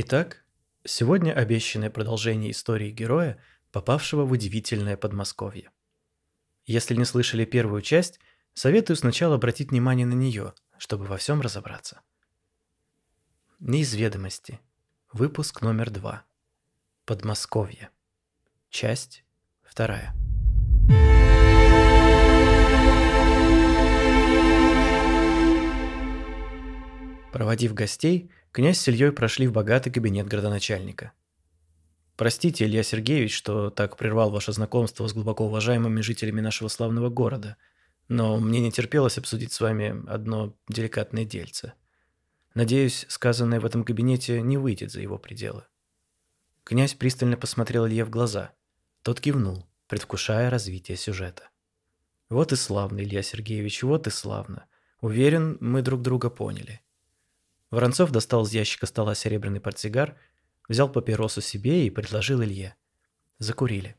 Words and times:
Итак, 0.00 0.44
сегодня 0.84 1.32
обещанное 1.32 1.90
продолжение 1.90 2.52
истории 2.52 2.92
героя, 2.92 3.36
попавшего 3.72 4.24
в 4.24 4.30
удивительное 4.30 4.96
Подмосковье. 4.96 5.72
Если 6.66 6.94
не 6.94 7.04
слышали 7.04 7.44
первую 7.44 7.82
часть, 7.82 8.20
советую 8.54 8.96
сначала 8.96 9.34
обратить 9.34 9.72
внимание 9.72 10.06
на 10.06 10.12
нее, 10.12 10.54
чтобы 10.78 11.06
во 11.06 11.16
всем 11.16 11.40
разобраться. 11.40 12.02
Неизведомости. 13.58 14.60
Выпуск 15.12 15.62
номер 15.62 15.90
два. 15.90 16.22
Подмосковье. 17.04 17.90
Часть 18.70 19.24
вторая. 19.64 20.14
Проводив 27.32 27.74
гостей, 27.74 28.30
князь 28.52 28.78
с 28.80 28.88
Ильей 28.88 29.12
прошли 29.12 29.46
в 29.46 29.52
богатый 29.52 29.90
кабинет 29.90 30.26
градоначальника. 30.26 31.12
Простите, 32.16 32.64
Илья 32.64 32.82
Сергеевич, 32.82 33.32
что 33.32 33.70
так 33.70 33.96
прервал 33.96 34.30
ваше 34.30 34.52
знакомство 34.52 35.06
с 35.06 35.12
глубоко 35.12 35.46
уважаемыми 35.46 36.00
жителями 36.00 36.40
нашего 36.40 36.68
славного 36.68 37.10
города, 37.10 37.56
но 38.08 38.38
мне 38.38 38.60
не 38.60 38.72
терпелось 38.72 39.18
обсудить 39.18 39.52
с 39.52 39.60
вами 39.60 40.04
одно 40.08 40.56
деликатное 40.68 41.24
дельце. 41.24 41.74
Надеюсь, 42.54 43.06
сказанное 43.08 43.60
в 43.60 43.66
этом 43.66 43.84
кабинете 43.84 44.42
не 44.42 44.56
выйдет 44.56 44.90
за 44.90 45.00
его 45.00 45.16
пределы. 45.16 45.64
Князь 46.64 46.94
пристально 46.94 47.36
посмотрел 47.36 47.86
Илье 47.86 48.04
в 48.04 48.10
глаза. 48.10 48.52
Тот 49.02 49.20
кивнул, 49.20 49.66
предвкушая 49.86 50.50
развитие 50.50 50.96
сюжета. 50.96 51.50
Вот 52.28 52.52
и 52.52 52.56
славно, 52.56 53.00
Илья 53.00 53.22
Сергеевич, 53.22 53.82
вот 53.84 54.06
и 54.06 54.10
славно. 54.10 54.66
Уверен, 55.00 55.56
мы 55.60 55.82
друг 55.82 56.02
друга 56.02 56.28
поняли. 56.30 56.80
Воронцов 57.70 58.10
достал 58.10 58.44
из 58.44 58.52
ящика 58.52 58.86
стола 58.86 59.14
серебряный 59.14 59.60
портсигар, 59.60 60.16
взял 60.68 60.90
папиросу 60.90 61.40
себе 61.40 61.86
и 61.86 61.90
предложил 61.90 62.42
Илье. 62.42 62.76
Закурили. 63.38 63.96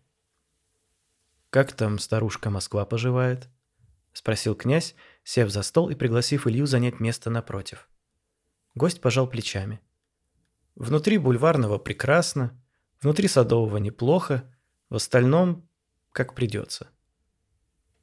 «Как 1.50 1.74
там 1.74 2.00
старушка 2.00 2.50
Москва 2.50 2.86
поживает?»– 2.86 3.48
спросил 4.14 4.56
князь, 4.56 4.96
сев 5.24 5.50
за 5.50 5.62
стол 5.64 5.90
и 5.90 5.96
пригласив 5.96 6.48
Илью 6.48 6.66
занять 6.66 7.00
место 7.00 7.30
напротив. 7.30 7.88
Гость 8.76 9.02
пожал 9.02 9.28
плечами. 9.28 9.80
«Внутри 10.76 11.18
бульварного 11.18 11.78
прекрасно, 11.78 12.60
внутри 13.02 13.28
садового 13.28 13.78
неплохо, 13.78 14.52
в 14.90 14.96
остальном 14.96 15.68
как 16.12 16.34
придется». 16.34 16.90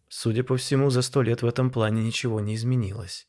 Судя 0.08 0.44
по 0.44 0.56
всему, 0.56 0.90
за 0.90 1.02
сто 1.02 1.22
лет 1.22 1.42
в 1.42 1.46
этом 1.46 1.70
плане 1.70 2.02
ничего 2.02 2.40
не 2.40 2.54
изменилось 2.54 3.28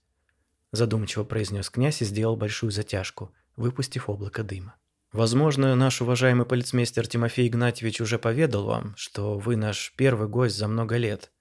задумчиво 0.71 1.23
произнес 1.23 1.69
князь 1.69 2.01
и 2.01 2.05
сделал 2.05 2.35
большую 2.35 2.71
затяжку, 2.71 3.33
выпустив 3.55 4.09
облако 4.09 4.43
дыма. 4.43 4.75
Возможно, 5.13 5.75
наш 5.75 6.01
уважаемый 6.01 6.45
полицмейстер 6.45 7.07
Тимофей 7.07 7.47
Игнатьевич 7.47 8.01
уже 8.01 8.19
поведал 8.19 8.65
вам, 8.65 8.93
что 8.97 9.37
вы 9.39 9.55
наш 9.55 9.93
первый 9.95 10.27
гость 10.27 10.57
за 10.57 10.67
много 10.67 10.97
лет. 10.97 11.31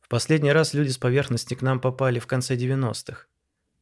В 0.00 0.08
последний 0.08 0.52
раз 0.52 0.74
люди 0.74 0.90
с 0.90 0.98
поверхности 0.98 1.54
к 1.54 1.62
нам 1.62 1.80
попали 1.80 2.18
в 2.18 2.26
конце 2.26 2.56
90-х. 2.56 3.26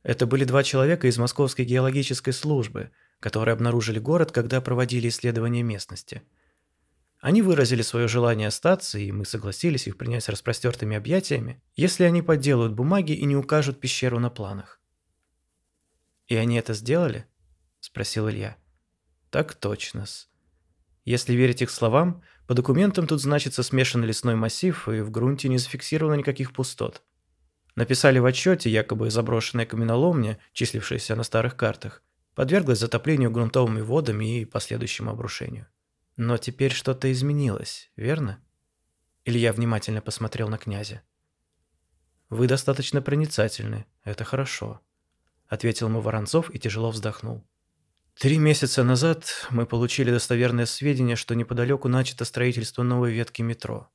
Это 0.03 0.27
были 0.27 0.45
два 0.45 0.62
человека 0.62 1.08
из 1.08 1.19
Московской 1.19 1.64
геологической 1.64 2.33
службы, 2.33 2.91
которые 3.20 3.55
обнаружили 3.55 3.98
город, 3.98 4.33
когда 4.33 4.61
проводили 4.61 5.08
исследования 5.08 5.62
местности. 5.62 6.23
Они 7.20 7.42
выразили 7.42 7.83
свое 7.83 8.06
желание 8.06 8.48
остаться, 8.48 8.98
и 8.98 9.11
мы 9.11 9.25
согласились 9.25 9.86
их 9.86 9.97
принять 9.97 10.25
с 10.25 10.29
распростертыми 10.29 10.97
объятиями, 10.97 11.62
если 11.75 12.05
они 12.05 12.20
подделают 12.20 12.75
бумаги 12.75 13.12
и 13.12 13.25
не 13.25 13.34
укажут 13.34 13.81
пещеру 13.81 14.19
на 14.19 14.29
планах. 14.29 14.81
«И 16.27 16.36
они 16.36 16.56
это 16.56 16.72
сделали?»– 16.72 17.27
спросил 17.80 18.28
Илья. 18.30 18.56
«Так 19.30 19.55
точно-с. 19.55 20.28
Если 21.05 21.34
верить 21.34 21.61
их 21.61 21.70
словам, 21.70 22.22
по 22.47 22.55
документам 22.55 23.06
тут 23.06 23.20
значится 23.20 23.62
смешанный 23.62 24.06
лесной 24.06 24.34
массив, 24.34 24.89
и 24.89 25.00
в 25.00 25.11
грунте 25.11 25.48
не 25.48 25.58
зафиксировано 25.58 26.14
никаких 26.14 26.52
пустот. 26.52 27.02
Написали 27.77 28.18
в 28.18 28.24
отчете, 28.24 28.70
якобы 28.70 29.11
заброшенная 29.11 29.67
каменоломня, 29.67 30.39
числившаяся 30.52 31.14
на 31.14 31.24
старых 31.24 31.57
картах, 31.57 32.02
подверглась 32.34 32.79
затоплению 32.79 33.30
грунтовыми 33.30 33.83
водами 33.83 34.40
и 34.40 34.45
последующему 34.45 35.11
обрушению. 35.11 35.67
Но 36.17 36.39
теперь 36.39 36.73
что-то 36.73 37.13
изменилось, 37.13 37.90
верно?» 37.96 38.42
Илья 39.27 39.52
внимательно 39.52 40.01
посмотрел 40.01 40.48
на 40.48 40.57
князя. 40.57 41.02
«Вы 42.30 42.46
достаточно 42.46 43.02
проницательны, 43.02 43.84
это 44.05 44.24
хорошо 44.24 44.80
ответил 45.55 45.89
ему 45.89 46.01
Воронцов 46.01 46.51
и 46.55 46.59
тяжело 46.59 46.91
вздохнул. 46.91 47.45
Три 48.19 48.39
месяца 48.39 48.85
назад 48.85 49.48
мы 49.51 49.67
получили 49.67 50.11
достоверное 50.11 50.67
сведения, 50.67 51.17
что 51.17 51.35
неподалеку 51.35 51.89
начато 51.89 52.25
строительство 52.25 52.83
новой 52.83 53.13
ветки 53.13 53.42
метро. 53.42 53.91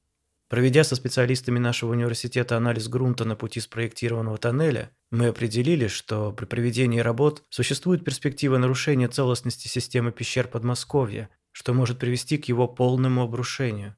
Проведя 0.50 0.84
со 0.84 0.96
специалистами 0.96 1.59
нашего 1.59 1.92
университета 1.92 2.58
анализ 2.58 2.88
грунта 2.88 3.24
на 3.24 3.36
пути 3.36 3.59
спроектированного 3.59 4.38
тоннеля, 4.40 4.92
мы 5.12 5.28
определили, 5.28 5.88
что 5.88 6.31
при 6.34 6.46
проведении 6.46 7.00
работ 7.00 7.44
существует 7.50 8.03
перспектива 8.03 8.58
нарушения 8.58 9.08
целостности 9.08 9.68
системы 9.68 10.12
пещер 10.12 10.48
Подмосковья, 10.48 11.30
что 11.52 11.74
может 11.74 12.00
привести 12.00 12.38
к 12.40 12.46
его 12.46 12.68
полному 12.68 13.22
обрушению. 13.22 13.96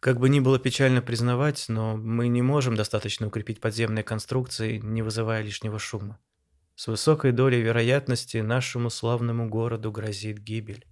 Как 0.00 0.18
бы 0.18 0.28
ни 0.28 0.40
было 0.40 0.58
печально 0.58 1.02
признавать, 1.02 1.64
но 1.68 1.96
мы 1.96 2.28
не 2.28 2.42
можем 2.42 2.74
достаточно 2.74 3.28
укрепить 3.28 3.60
подземные 3.60 4.02
конструкции, 4.02 4.78
не 4.78 5.02
вызывая 5.02 5.42
лишнего 5.42 5.78
шума. 5.78 6.18
С 6.76 6.88
высокой 6.88 7.32
долей 7.32 7.62
вероятности 7.62 8.36
нашему 8.36 8.90
славному 8.90 9.48
городу 9.48 9.90
грозит 9.90 10.38
гибель. 10.38 10.86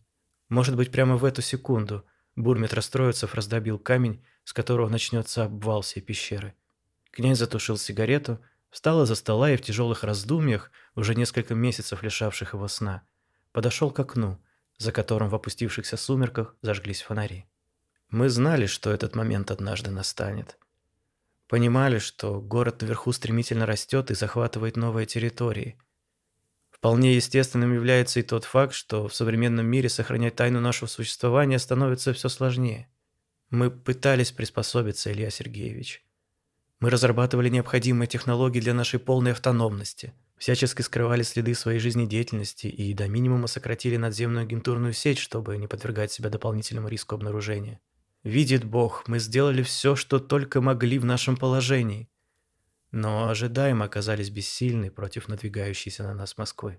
Может 0.49 0.77
быть, 0.77 0.91
прямо 0.91 1.19
в 1.19 1.27
эту 1.27 1.43
секунду 1.43 2.07
Бурмит 2.37 2.73
Расстроицев 2.73 3.35
раздобил 3.35 3.79
камень, 3.79 4.25
с 4.45 4.55
которого 4.55 4.89
начнется 4.89 5.45
обвал 5.45 5.83
всей 5.83 6.01
пещеры. 6.01 6.55
Князь 7.11 7.39
затушил 7.39 7.77
сигарету, 7.77 8.41
встал 8.71 9.03
из-за 9.03 9.15
стола 9.15 9.51
и 9.51 9.59
в 9.59 9.61
тяжелых 9.61 10.05
раздумьях, 10.05 10.71
уже 10.95 11.15
несколько 11.15 11.55
месяцев 11.55 12.03
лишавших 12.03 12.55
его 12.55 12.67
сна, 12.67 13.03
подошел 13.53 13.91
к 13.91 14.01
окну, 14.01 14.43
за 14.79 14.91
которым 14.91 15.29
в 15.29 15.35
опустившихся 15.35 15.99
сумерках 15.99 16.57
зажглись 16.63 17.03
фонари. 17.03 17.45
Мы 18.09 18.31
знали, 18.31 18.65
что 18.65 18.91
этот 18.91 19.15
момент 19.15 19.51
однажды 19.51 19.91
настанет. 19.91 20.57
Понимали, 21.49 21.99
что 21.99 22.41
город 22.41 22.81
наверху 22.81 23.13
стремительно 23.13 23.67
растет 23.67 24.11
и 24.11 24.15
захватывает 24.15 24.77
новые 24.77 25.07
территории. 25.07 25.79
Вполне 26.71 27.15
естественным 27.15 27.73
является 27.73 28.21
и 28.21 28.23
тот 28.23 28.45
факт, 28.45 28.75
что 28.75 29.09
в 29.09 29.15
современном 29.15 29.67
мире 29.67 29.89
сохранять 29.89 30.37
тайну 30.37 30.61
нашего 30.61 30.89
существования 30.89 31.59
становится 31.59 32.13
все 32.13 32.29
сложнее. 32.29 32.89
Мы 33.51 33.71
пытались 33.71 34.33
приспособиться, 34.33 35.13
Илья 35.13 35.31
Сергеевич. 35.31 36.05
Мы 36.81 36.91
разрабатывали 36.91 37.49
необходимые 37.49 38.09
технологии 38.09 38.61
для 38.61 38.75
нашей 38.75 38.99
полной 38.99 39.33
автономности, 39.33 40.13
всячески 40.37 40.83
скрывали 40.83 41.23
следы 41.23 41.55
своей 41.55 41.79
жизнедеятельности 41.79 42.67
и 42.67 42.93
до 42.95 43.07
минимума 43.09 43.47
сократили 43.47 43.97
надземную 43.97 44.43
агентурную 44.43 44.93
сеть, 44.93 45.19
чтобы 45.19 45.57
не 45.57 45.67
подвергать 45.67 46.13
себя 46.13 46.31
дополнительному 46.31 46.89
риску 46.89 47.15
обнаружения. 47.15 47.81
Видит 48.25 48.65
Бог, 48.65 49.07
мы 49.07 49.19
сделали 49.19 49.63
все, 49.63 49.97
что 49.97 50.19
только 50.19 50.63
могли 50.63 50.99
в 50.99 51.05
нашем 51.05 51.37
положении. 51.37 52.09
Но 52.91 53.29
ожидаемо 53.29 53.85
оказались 53.85 54.31
бессильны 54.31 54.91
против 54.91 55.29
надвигающейся 55.29 56.05
на 56.05 56.15
нас 56.15 56.39
Москвы. 56.39 56.79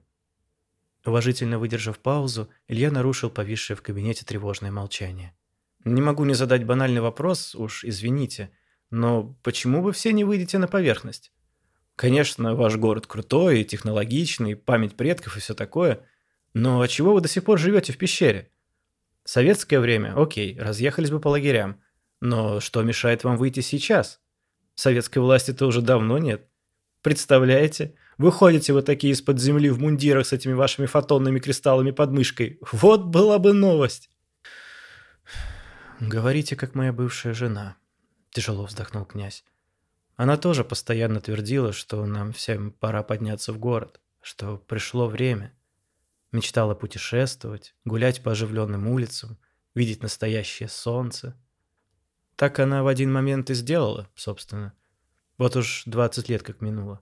Уважительно 1.05 1.59
выдержав 1.59 1.99
паузу, 1.99 2.49
Илья 2.67 2.89
нарушил 2.89 3.29
повисшее 3.29 3.77
в 3.77 3.83
кабинете 3.83 4.25
тревожное 4.25 4.71
молчание. 4.71 5.35
«Не 5.83 6.01
могу 6.01 6.25
не 6.25 6.33
задать 6.33 6.65
банальный 6.65 7.01
вопрос, 7.01 7.53
уж 7.53 7.83
извините, 7.83 8.49
но 8.89 9.37
почему 9.43 9.83
вы 9.83 9.91
все 9.91 10.13
не 10.13 10.23
выйдете 10.23 10.57
на 10.57 10.67
поверхность? 10.67 11.31
Конечно, 11.95 12.55
ваш 12.55 12.75
город 12.77 13.05
крутой, 13.05 13.63
технологичный, 13.65 14.55
память 14.55 14.97
предков 14.97 15.37
и 15.37 15.39
все 15.41 15.53
такое, 15.53 16.07
но 16.55 16.85
чего 16.87 17.13
вы 17.13 17.21
до 17.21 17.27
сих 17.27 17.43
пор 17.43 17.59
живете 17.59 17.93
в 17.93 17.99
пещере? 17.99 18.49
Советское 19.25 19.79
время, 19.79 20.13
окей, 20.15 20.57
разъехались 20.57 21.11
бы 21.11 21.19
по 21.19 21.27
лагерям. 21.27 21.81
Но 22.21 22.59
что 22.59 22.81
мешает 22.83 23.23
вам 23.23 23.37
выйти 23.37 23.59
сейчас? 23.59 24.21
Советской 24.75 25.19
власти-то 25.19 25.65
уже 25.65 25.81
давно 25.81 26.17
нет. 26.17 26.47
Представляете? 27.01 27.95
Выходите 28.17 28.73
вы 28.73 28.81
такие 28.81 29.13
из-под 29.13 29.39
земли 29.39 29.69
в 29.69 29.79
мундирах 29.79 30.25
с 30.25 30.33
этими 30.33 30.53
вашими 30.53 30.85
фотонными 30.85 31.39
кристаллами 31.39 31.91
под 31.91 32.11
мышкой. 32.11 32.59
Вот 32.71 33.05
была 33.05 33.39
бы 33.39 33.53
новость. 33.53 34.09
Говорите, 35.99 36.55
как 36.55 36.75
моя 36.75 36.93
бывшая 36.93 37.33
жена. 37.33 37.77
Тяжело 38.31 38.65
вздохнул 38.65 39.05
князь. 39.05 39.43
Она 40.15 40.37
тоже 40.37 40.63
постоянно 40.63 41.19
твердила, 41.19 41.73
что 41.73 42.05
нам 42.05 42.31
всем 42.31 42.71
пора 42.71 43.03
подняться 43.03 43.53
в 43.53 43.59
город, 43.59 43.99
что 44.21 44.57
пришло 44.57 45.07
время. 45.07 45.53
Мечтала 46.31 46.75
путешествовать, 46.75 47.75
гулять 47.85 48.23
по 48.23 48.31
оживленным 48.31 48.87
улицам, 48.87 49.37
видеть 49.73 50.03
настоящее 50.03 50.69
солнце. 50.69 51.35
Так 52.35 52.59
она 52.59 52.83
в 52.83 52.87
один 52.87 53.11
момент 53.11 53.49
и 53.49 53.53
сделала, 53.53 54.09
собственно. 54.15 54.73
Вот 55.37 55.55
уж 55.55 55.83
20 55.85 56.29
лет 56.29 56.43
как 56.43 56.61
минуло. 56.61 57.01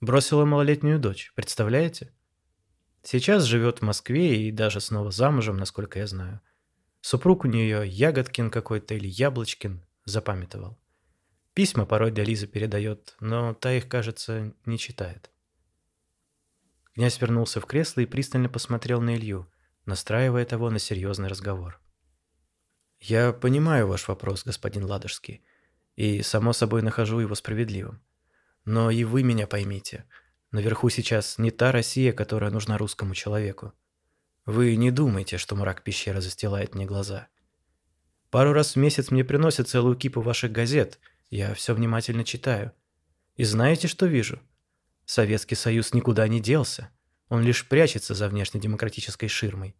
Бросила 0.00 0.44
малолетнюю 0.44 0.98
дочь, 0.98 1.32
представляете? 1.34 2.12
Сейчас 3.02 3.44
живет 3.44 3.78
в 3.78 3.82
Москве 3.82 4.48
и 4.48 4.50
даже 4.50 4.80
снова 4.80 5.10
замужем, 5.10 5.56
насколько 5.56 5.98
я 5.98 6.06
знаю. 6.06 6.40
Супруг 7.00 7.44
у 7.44 7.48
нее 7.48 7.86
Ягодкин 7.86 8.50
какой-то 8.50 8.94
или 8.94 9.06
Яблочкин, 9.06 9.84
запамятовал. 10.04 10.78
Письма 11.52 11.86
порой 11.86 12.10
для 12.10 12.24
Лизы 12.24 12.46
передает, 12.46 13.14
но 13.20 13.54
та 13.54 13.74
их, 13.74 13.88
кажется, 13.88 14.54
не 14.64 14.78
читает. 14.78 15.30
Князь 16.94 17.20
вернулся 17.20 17.60
в 17.60 17.66
кресло 17.66 18.00
и 18.02 18.06
пристально 18.06 18.48
посмотрел 18.48 19.00
на 19.00 19.16
Илью, 19.16 19.50
настраивая 19.84 20.44
того 20.44 20.70
на 20.70 20.78
серьезный 20.78 21.28
разговор. 21.28 21.80
«Я 23.00 23.32
понимаю 23.32 23.88
ваш 23.88 24.06
вопрос, 24.06 24.44
господин 24.44 24.84
Ладожский, 24.84 25.42
и, 25.96 26.22
само 26.22 26.52
собой, 26.52 26.82
нахожу 26.82 27.18
его 27.18 27.34
справедливым. 27.34 28.00
Но 28.64 28.90
и 28.90 29.04
вы 29.04 29.22
меня 29.22 29.46
поймите. 29.46 30.04
Наверху 30.52 30.88
сейчас 30.88 31.38
не 31.38 31.50
та 31.50 31.72
Россия, 31.72 32.12
которая 32.12 32.50
нужна 32.50 32.78
русскому 32.78 33.14
человеку. 33.14 33.72
Вы 34.46 34.76
не 34.76 34.90
думайте, 34.90 35.36
что 35.36 35.56
мрак 35.56 35.82
пещеры 35.82 36.20
застилает 36.20 36.74
мне 36.74 36.86
глаза. 36.86 37.28
Пару 38.30 38.52
раз 38.52 38.74
в 38.74 38.76
месяц 38.76 39.10
мне 39.10 39.24
приносят 39.24 39.68
целую 39.68 39.96
кипу 39.96 40.20
ваших 40.20 40.52
газет, 40.52 40.98
я 41.30 41.54
все 41.54 41.74
внимательно 41.74 42.24
читаю. 42.24 42.72
И 43.36 43.44
знаете, 43.44 43.88
что 43.88 44.06
вижу? 44.06 44.40
Советский 45.06 45.54
Союз 45.54 45.92
никуда 45.92 46.26
не 46.28 46.40
делся. 46.40 46.90
Он 47.28 47.42
лишь 47.42 47.68
прячется 47.68 48.14
за 48.14 48.28
внешнедемократической 48.28 49.28
ширмой. 49.28 49.76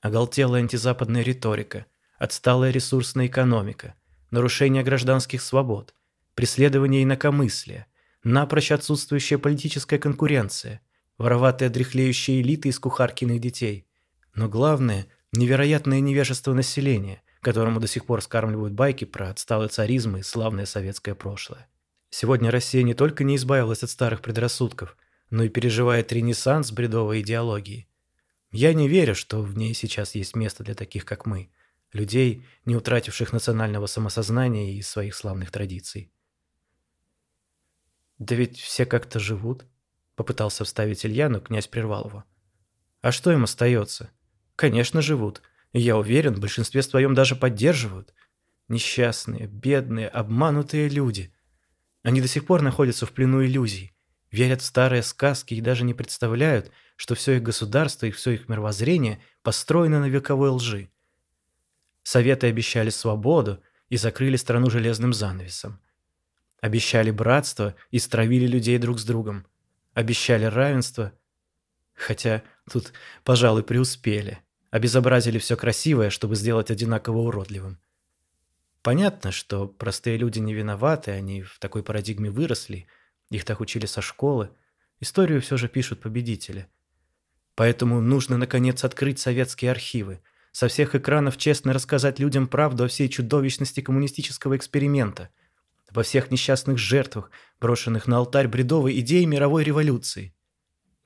Оголтелая 0.00 0.62
антизападная 0.62 1.22
риторика, 1.22 1.86
отсталая 2.18 2.70
ресурсная 2.70 3.26
экономика, 3.26 3.94
нарушение 4.30 4.82
гражданских 4.82 5.42
свобод, 5.42 5.94
преследование 6.34 7.02
инакомыслия, 7.02 7.86
напрочь 8.24 8.72
отсутствующая 8.72 9.38
политическая 9.38 9.98
конкуренция, 9.98 10.80
вороватые 11.18 11.68
дряхлеющие 11.68 12.40
элиты 12.40 12.68
из 12.68 12.78
кухаркиных 12.78 13.40
детей. 13.40 13.86
Но 14.34 14.48
главное– 14.48 15.06
невероятное 15.32 16.00
невежество 16.00 16.52
населения, 16.52 17.22
которому 17.40 17.80
до 17.80 17.86
сих 17.86 18.06
пор 18.06 18.22
скармливают 18.22 18.74
байки 18.74 19.04
про 19.04 19.30
отсталый 19.30 19.68
царизм 19.68 20.16
и 20.16 20.22
славное 20.22 20.66
советское 20.66 21.14
прошлое. 21.14 21.68
Сегодня 22.14 22.50
Россия 22.50 22.82
не 22.82 22.92
только 22.92 23.24
не 23.24 23.36
избавилась 23.36 23.82
от 23.82 23.88
старых 23.88 24.20
предрассудков, 24.20 24.98
но 25.30 25.44
и 25.44 25.48
переживает 25.48 26.12
ренессанс 26.12 26.70
бредовой 26.70 27.22
идеологии. 27.22 27.88
Я 28.50 28.74
не 28.74 28.86
верю, 28.86 29.14
что 29.14 29.40
в 29.40 29.56
ней 29.56 29.72
сейчас 29.72 30.14
есть 30.14 30.36
место 30.36 30.62
для 30.62 30.74
таких, 30.74 31.06
как 31.06 31.24
мы, 31.24 31.50
людей, 31.90 32.44
не 32.66 32.76
утративших 32.76 33.32
национального 33.32 33.86
самосознания 33.86 34.74
и 34.74 34.82
своих 34.82 35.14
славных 35.14 35.50
традиций. 35.50 36.12
«Да 38.18 38.34
ведь 38.34 38.60
все 38.60 38.84
как-то 38.84 39.18
живут»,— 39.18 39.64
попытался 40.14 40.64
вставить 40.66 41.06
Илья, 41.06 41.30
но 41.30 41.40
князь 41.40 41.66
прервал 41.66 42.08
его. 42.08 42.24
«А 43.00 43.10
что 43.10 43.32
им 43.32 43.44
остается? 43.44 44.10
Конечно, 44.54 45.00
живут. 45.00 45.40
И 45.72 45.80
я 45.80 45.96
уверен, 45.96 46.34
в 46.34 46.40
большинстве 46.40 46.82
своем 46.82 47.14
даже 47.14 47.36
поддерживают. 47.36 48.12
Несчастные, 48.68 49.46
бедные, 49.46 50.08
обманутые 50.08 50.90
люди. 50.90 51.32
Они 52.02 52.20
до 52.20 52.28
сих 52.28 52.46
пор 52.46 52.62
находятся 52.62 53.06
в 53.06 53.12
плену 53.12 53.44
иллюзий, 53.44 53.92
верят 54.30 54.60
в 54.60 54.64
старые 54.64 55.02
сказки 55.02 55.54
и 55.54 55.60
даже 55.60 55.84
не 55.84 55.94
представляют, 55.94 56.70
что 56.96 57.14
все 57.14 57.36
их 57.36 57.42
государство 57.42 58.06
и 58.06 58.10
все 58.10 58.32
их 58.32 58.48
мировоззрение 58.48 59.20
построено 59.42 60.00
на 60.00 60.06
вековой 60.08 60.50
лжи. 60.50 60.90
Советы 62.02 62.48
обещали 62.48 62.90
свободу 62.90 63.62
и 63.88 63.96
закрыли 63.96 64.36
страну 64.36 64.70
железным 64.70 65.12
занавесом. 65.12 65.80
Обещали 66.60 67.10
братство 67.10 67.74
и 67.90 67.98
стравили 67.98 68.46
людей 68.46 68.78
друг 68.78 68.98
с 68.98 69.04
другом. 69.04 69.46
Обещали 69.94 70.44
равенство, 70.44 71.12
хотя 71.94 72.42
тут, 72.70 72.92
пожалуй, 73.24 73.62
преуспели. 73.62 74.38
Обезобразили 74.70 75.38
все 75.38 75.56
красивое, 75.56 76.10
чтобы 76.10 76.34
сделать 76.34 76.70
одинаково 76.70 77.18
уродливым. 77.18 77.78
Понятно, 78.82 79.30
что 79.30 79.68
простые 79.68 80.16
люди 80.16 80.40
не 80.40 80.54
виноваты, 80.54 81.12
они 81.12 81.42
в 81.42 81.58
такой 81.60 81.84
парадигме 81.84 82.30
выросли, 82.30 82.88
их 83.30 83.44
так 83.44 83.60
учили 83.60 83.86
со 83.86 84.02
школы. 84.02 84.50
Историю 84.98 85.40
все 85.40 85.56
же 85.56 85.68
пишут 85.68 86.00
победители. 86.00 86.66
Поэтому 87.54 88.00
нужно, 88.00 88.38
наконец, 88.38 88.82
открыть 88.82 89.20
советские 89.20 89.70
архивы, 89.70 90.20
со 90.50 90.66
всех 90.66 90.96
экранов 90.96 91.36
честно 91.36 91.72
рассказать 91.72 92.18
людям 92.18 92.48
правду 92.48 92.84
о 92.84 92.88
всей 92.88 93.08
чудовищности 93.08 93.80
коммунистического 93.80 94.56
эксперимента, 94.56 95.30
обо 95.88 96.02
всех 96.02 96.32
несчастных 96.32 96.78
жертвах, 96.78 97.30
брошенных 97.60 98.08
на 98.08 98.18
алтарь 98.18 98.48
бредовой 98.48 98.98
идеи 98.98 99.24
мировой 99.24 99.62
революции. 99.62 100.34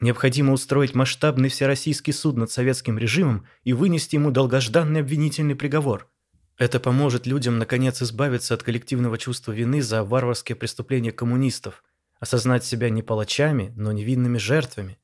Необходимо 0.00 0.52
устроить 0.52 0.94
масштабный 0.94 1.50
всероссийский 1.50 2.12
суд 2.12 2.36
над 2.36 2.50
советским 2.50 2.96
режимом 2.98 3.46
и 3.64 3.72
вынести 3.74 4.16
ему 4.16 4.30
долгожданный 4.30 5.00
обвинительный 5.00 5.56
приговор– 5.56 6.10
это 6.58 6.80
поможет 6.80 7.26
людям 7.26 7.58
наконец 7.58 8.00
избавиться 8.00 8.54
от 8.54 8.62
коллективного 8.62 9.18
чувства 9.18 9.52
вины 9.52 9.82
за 9.82 10.02
варварские 10.02 10.56
преступления 10.56 11.12
коммунистов, 11.12 11.84
осознать 12.18 12.64
себя 12.64 12.88
не 12.88 13.02
палачами, 13.02 13.74
но 13.76 13.92
невинными 13.92 14.38
жертвами, 14.38 14.98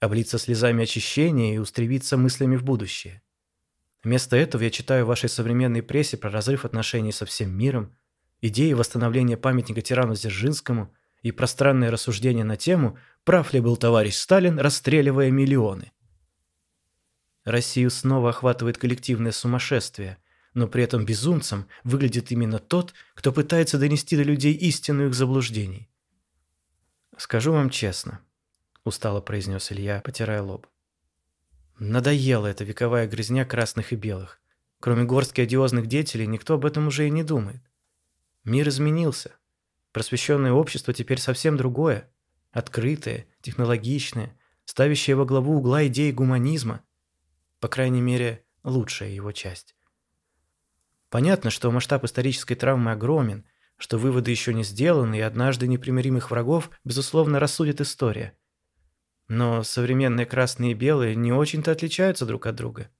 облиться 0.00 0.38
слезами 0.38 0.82
очищения 0.82 1.54
и 1.54 1.58
устремиться 1.58 2.16
мыслями 2.16 2.56
в 2.56 2.64
будущее. 2.64 3.22
Вместо 4.02 4.36
этого 4.36 4.62
я 4.62 4.70
читаю 4.70 5.04
в 5.04 5.08
вашей 5.08 5.28
современной 5.28 5.82
прессе 5.82 6.16
про 6.16 6.30
разрыв 6.30 6.64
отношений 6.64 7.12
со 7.12 7.24
всем 7.24 7.56
миром, 7.56 7.96
идеи 8.40 8.72
восстановления 8.72 9.36
памятника 9.36 9.82
тирану 9.82 10.14
Дзержинскому 10.14 10.92
и 11.22 11.30
пространные 11.30 11.90
рассуждения 11.90 12.44
на 12.44 12.56
тему, 12.56 12.98
прав 13.24 13.52
ли 13.52 13.60
был 13.60 13.76
товарищ 13.76 14.14
Сталин, 14.14 14.58
расстреливая 14.58 15.30
миллионы. 15.30 15.92
Россию 17.44 17.90
снова 17.90 18.30
охватывает 18.30 18.76
коллективное 18.76 19.30
сумасшествие– 19.30 20.18
но 20.56 20.66
при 20.66 20.82
этом 20.82 21.04
безумцем 21.04 21.68
выглядит 21.84 22.32
именно 22.32 22.58
тот, 22.58 22.94
кто 23.14 23.30
пытается 23.30 23.78
донести 23.78 24.16
до 24.16 24.22
людей 24.22 24.54
истину 24.54 25.06
их 25.06 25.14
заблуждений. 25.14 25.90
«Скажу 27.18 27.52
вам 27.52 27.68
честно»,– 27.68 28.22
устало 28.84 29.20
произнес 29.20 29.70
Илья, 29.70 30.00
потирая 30.00 30.40
лоб. 30.40 30.66
«Надоела 31.78 32.46
эта 32.46 32.64
вековая 32.64 33.06
грязня 33.06 33.44
красных 33.44 33.92
и 33.92 33.96
белых. 33.96 34.40
Кроме 34.80 35.04
горстки 35.04 35.42
одиозных 35.42 35.88
деятелей, 35.88 36.26
никто 36.26 36.54
об 36.54 36.64
этом 36.64 36.86
уже 36.86 37.06
и 37.06 37.10
не 37.10 37.22
думает. 37.22 37.60
Мир 38.44 38.66
изменился. 38.70 39.36
Просвещенное 39.92 40.52
общество 40.52 40.94
теперь 40.94 41.20
совсем 41.20 41.58
другое. 41.58 42.10
Открытое, 42.50 43.26
технологичное, 43.42 44.34
ставящее 44.64 45.16
во 45.16 45.26
главу 45.26 45.58
угла 45.58 45.86
идеи 45.86 46.12
гуманизма. 46.12 46.82
По 47.60 47.68
крайней 47.68 48.00
мере, 48.00 48.42
лучшая 48.64 49.10
его 49.10 49.32
часть. 49.32 49.75
Понятно, 51.16 51.48
что 51.48 51.70
масштаб 51.70 52.04
исторической 52.04 52.56
травмы 52.56 52.92
огромен, 52.92 53.46
что 53.78 53.96
выводы 53.96 54.30
еще 54.30 54.52
не 54.52 54.64
сделаны, 54.64 55.16
и 55.16 55.22
однажды 55.22 55.66
непримиримых 55.66 56.30
врагов, 56.30 56.70
безусловно, 56.84 57.40
рассудит 57.40 57.80
история. 57.80 58.36
Но 59.26 59.62
современные 59.62 60.26
красные 60.26 60.72
и 60.72 60.74
белые 60.74 61.16
не 61.16 61.32
очень-то 61.32 61.72
отличаются 61.72 62.26
друг 62.26 62.44
от 62.44 62.56
друга. 62.56 62.90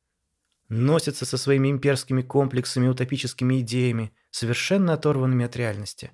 Носятся 0.71 1.27
со 1.27 1.37
своими 1.37 1.71
имперскими 1.71 2.23
комплексами, 2.23 2.89
утопическими 2.89 3.61
идеями, 3.61 4.15
совершенно 4.31 4.95
оторванными 4.95 5.45
от 5.45 5.55
реальности. 5.55 6.11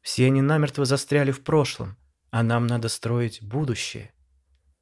Все 0.00 0.26
они 0.26 0.42
намертво 0.42 0.84
застряли 0.84 1.30
в 1.30 1.44
прошлом, 1.44 1.96
а 2.32 2.42
нам 2.42 2.66
надо 2.66 2.88
строить 2.88 3.40
будущее. 3.44 4.12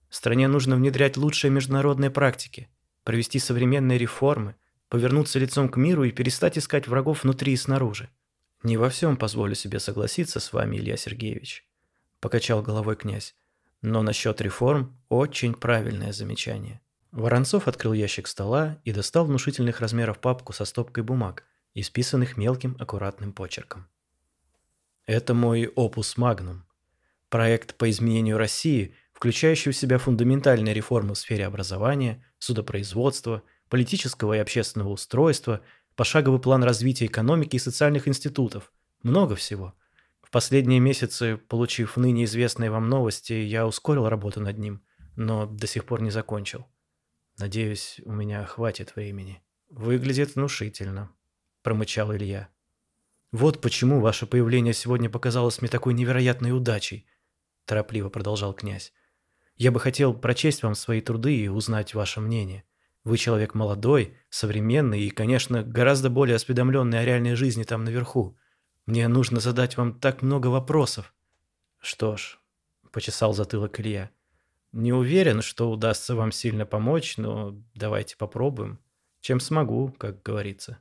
Стране 0.08 0.48
нужно 0.48 0.76
внедрять 0.76 1.18
лучшие 1.18 1.50
международные 1.50 2.10
практики, 2.10 2.70
провести 3.04 3.38
современные 3.38 3.98
реформы, 3.98 4.54
повернуться 4.90 5.38
лицом 5.38 5.68
к 5.70 5.76
миру 5.76 6.04
и 6.04 6.10
перестать 6.10 6.58
искать 6.58 6.86
врагов 6.86 7.22
внутри 7.22 7.54
и 7.54 7.56
снаружи. 7.56 8.10
«Не 8.62 8.76
во 8.76 8.90
всем 8.90 9.16
позволю 9.16 9.54
себе 9.54 9.78
согласиться 9.78 10.40
с 10.40 10.52
вами, 10.52 10.76
Илья 10.76 10.98
Сергеевич»,– 10.98 11.64
покачал 12.20 12.60
головой 12.60 12.96
князь. 12.96 13.34
«Но 13.80 14.02
насчет 14.02 14.42
реформ 14.42 15.00
очень 15.08 15.54
правильное 15.54 16.12
замечание». 16.12 16.82
Воронцов 17.12 17.66
открыл 17.68 17.92
ящик 17.92 18.26
стола 18.26 18.78
и 18.84 18.92
достал 18.92 19.24
внушительных 19.24 19.80
размеров 19.80 20.18
папку 20.18 20.52
со 20.52 20.64
стопкой 20.64 21.02
бумаг, 21.02 21.44
исписанных 21.74 22.36
мелким 22.36 22.76
аккуратным 22.78 23.32
почерком. 23.32 23.88
«Это 25.06 25.34
мой 25.34 25.68
опус 25.68 26.16
магнум. 26.16 26.66
Проект 27.30 27.76
по 27.76 27.88
изменению 27.88 28.38
России, 28.38 28.94
включающий 29.12 29.72
в 29.72 29.76
себя 29.76 29.98
фундаментальные 29.98 30.74
реформы 30.74 31.14
в 31.14 31.18
сфере 31.18 31.46
образования, 31.46 32.24
судопроизводства– 32.38 33.44
политического 33.70 34.34
и 34.34 34.38
общественного 34.38 34.90
устройства, 34.90 35.62
пошаговый 35.96 36.40
план 36.40 36.62
развития 36.62 37.06
экономики 37.06 37.56
и 37.56 37.60
социальных 37.60 38.06
институтов. 38.06 38.72
Много 39.02 39.36
всего. 39.36 39.74
В 40.20 40.30
последние 40.30 40.80
месяцы, 40.80 41.38
получив 41.38 41.96
ныне 41.96 42.24
известные 42.24 42.70
вам 42.70 42.88
новости, 42.88 43.32
я 43.32 43.66
ускорил 43.66 44.08
работу 44.08 44.40
над 44.40 44.58
ним, 44.58 44.82
но 45.16 45.46
до 45.46 45.66
сих 45.66 45.86
пор 45.86 46.02
не 46.02 46.10
закончил. 46.10 46.66
Надеюсь, 47.38 48.00
у 48.04 48.12
меня 48.12 48.44
хватит 48.44 48.94
времени. 48.96 49.42
Выглядит 49.70 50.34
внушительно, 50.34 51.10
промычал 51.62 52.14
Илья. 52.14 52.48
Вот 53.32 53.60
почему 53.60 54.00
ваше 54.00 54.26
появление 54.26 54.74
сегодня 54.74 55.08
показалось 55.08 55.60
мне 55.60 55.70
такой 55.70 55.94
невероятной 55.94 56.50
удачей, 56.52 57.06
торопливо 57.64 58.08
продолжал 58.08 58.52
князь. 58.52 58.92
Я 59.56 59.70
бы 59.70 59.78
хотел 59.78 60.12
прочесть 60.12 60.62
вам 60.62 60.74
свои 60.74 61.00
труды 61.00 61.36
и 61.36 61.48
узнать 61.48 61.94
ваше 61.94 62.20
мнение. 62.20 62.64
Вы 63.04 63.16
человек 63.16 63.54
молодой, 63.54 64.16
современный 64.28 65.00
и, 65.00 65.10
конечно, 65.10 65.62
гораздо 65.62 66.10
более 66.10 66.36
осведомленный 66.36 67.00
о 67.00 67.04
реальной 67.04 67.34
жизни 67.34 67.62
там 67.62 67.84
наверху. 67.84 68.36
Мне 68.84 69.08
нужно 69.08 69.40
задать 69.40 69.76
вам 69.76 69.98
так 69.98 70.22
много 70.22 70.48
вопросов». 70.48 71.14
«Что 71.78 72.16
ж»,— 72.16 72.38
почесал 72.92 73.32
затылок 73.32 73.80
Илья,— 73.80 74.10
«не 74.72 74.92
уверен, 74.92 75.40
что 75.40 75.70
удастся 75.70 76.14
вам 76.14 76.30
сильно 76.30 76.66
помочь, 76.66 77.16
но 77.16 77.56
давайте 77.74 78.16
попробуем. 78.16 78.78
Чем 79.22 79.40
смогу, 79.40 79.94
как 79.98 80.22
говорится». 80.22 80.78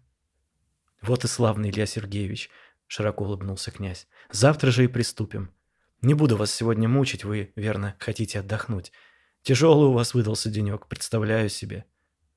«Вот 1.02 1.24
и 1.24 1.28
славный 1.28 1.70
Илья 1.70 1.86
Сергеевич»,— 1.86 2.50
широко 2.88 3.24
улыбнулся 3.24 3.72
князь. 3.72 4.08
«Завтра 4.30 4.72
же 4.72 4.84
и 4.84 4.88
приступим. 4.88 5.54
Не 6.02 6.14
буду 6.14 6.36
вас 6.36 6.52
сегодня 6.52 6.90
мучить, 6.90 7.24
вы, 7.24 7.54
верно, 7.56 7.96
хотите 8.00 8.40
отдохнуть. 8.40 8.92
Тяжелый 9.42 9.88
у 9.88 9.94
вас 9.94 10.14
выдался 10.14 10.50
денек, 10.50 10.88
представляю 10.88 11.48
себе». 11.48 11.86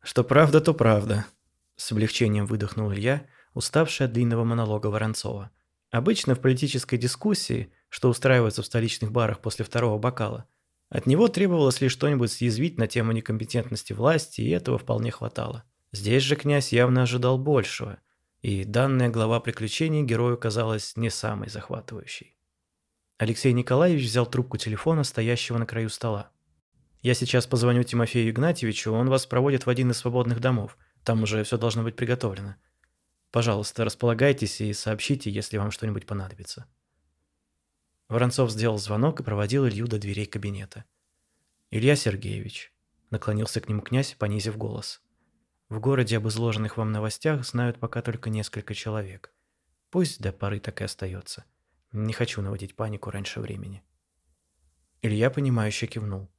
«Что 0.03 0.25
правда, 0.25 0.61
то 0.61 0.75
правда»,— 0.75 1.27
с 1.77 1.93
облегчением 1.93 2.47
выдохнул 2.47 2.93
Илья, 2.93 3.27
уставший 3.55 4.07
от 4.07 4.13
длинного 4.13 4.43
монолога 4.45 4.89
Воронцова. 4.89 5.51
Обычно 5.91 6.35
в 6.35 6.41
политической 6.41 6.97
дискуссии, 6.97 7.73
что 7.89 8.09
устраивается 8.09 8.63
в 8.63 8.67
столичных 8.67 9.13
барах 9.13 9.41
после 9.41 9.65
второго 9.65 9.99
бокала, 9.99 10.47
от 10.89 11.07
него 11.07 11.29
требовалось 11.29 11.81
лишь 11.81 11.93
что-нибудь 11.93 12.33
съязвить 12.33 12.79
на 12.79 12.87
тему 12.87 13.13
некомпетентности 13.13 13.93
власти, 13.93 14.41
и 14.41 14.51
этого 14.51 14.77
вполне 14.77 15.11
хватало. 15.11 15.65
Здесь 15.93 16.23
же 16.23 16.35
князь 16.37 16.73
явно 16.73 17.03
ожидал 17.03 17.39
большего, 17.39 17.99
и 18.41 18.65
данная 18.65 19.09
глава 19.09 19.39
приключений 19.39 20.03
герою 20.03 20.37
казалась 20.37 20.97
не 20.97 21.11
самой 21.11 21.49
захватывающей. 21.49 22.37
Алексей 23.19 23.53
Николаевич 23.53 24.05
взял 24.05 24.27
трубку 24.27 24.57
телефона, 24.57 25.05
стоящего 25.05 25.59
на 25.59 25.67
краю 25.67 25.91
стола. 25.91 26.31
Я 27.03 27.15
сейчас 27.15 27.49
позвоню 27.49 27.83
Тимофею 27.83 28.31
Игнатьевичу, 28.31 28.93
он 28.93 29.11
вас 29.11 29.27
проводит 29.27 29.67
в 29.67 29.69
один 29.69 29.91
из 29.91 29.99
свободных 29.99 30.39
домов. 30.39 30.79
Там 31.03 31.25
уже 31.25 31.43
все 31.43 31.59
должно 31.59 31.83
быть 31.83 31.97
приготовлено. 31.97 32.55
Пожалуйста, 33.33 33.85
располагайтесь 33.85 34.61
и 34.61 34.73
сообщите, 34.73 35.29
если 35.29 35.59
вам 35.59 35.73
что-нибудь 35.73 36.07
понадобится». 36.07 36.67
Воронцов 38.09 38.51
сделал 38.51 38.79
звонок 38.79 39.21
и 39.21 39.25
проводил 39.25 39.67
Илью 39.67 39.89
до 39.89 39.99
дверей 39.99 40.27
кабинета. 40.27 40.85
«Илья 41.71 41.97
Сергеевич»,— 41.97 42.73
наклонился 43.11 43.61
к 43.61 43.69
нему 43.69 43.81
князь, 43.81 44.15
понизив 44.15 44.57
голос. 44.57 45.03
«В 45.71 45.81
городе 45.81 46.19
об 46.19 46.29
изложенных 46.29 46.77
вам 46.77 46.93
новостях 46.93 47.45
знают 47.45 47.81
пока 47.81 48.03
только 48.03 48.29
несколько 48.31 48.75
человек. 48.75 49.33
Пусть 49.91 50.21
до 50.21 50.31
поры 50.31 50.61
так 50.61 50.83
и 50.83 50.85
остается. 50.85 51.47
Не 51.91 52.13
хочу 52.13 52.43
наводить 52.43 52.77
панику 52.77 53.11
раньше 53.11 53.41
времени». 53.41 53.83
Илья, 55.01 55.31
понимающе 55.31 55.87
кивнул. 55.87 56.31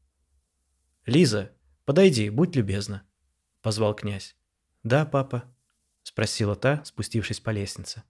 «Лиза, 1.05 1.51
подойди, 1.83 2.29
будь 2.29 2.55
любезна»,— 2.55 3.03
позвал 3.61 3.93
князь. 3.93 4.37
«Да, 4.83 5.05
папа»,— 5.05 5.43
спросила 6.03 6.55
та, 6.55 6.83
спустившись 6.85 7.41
по 7.41 7.49
лестнице. 7.49 8.03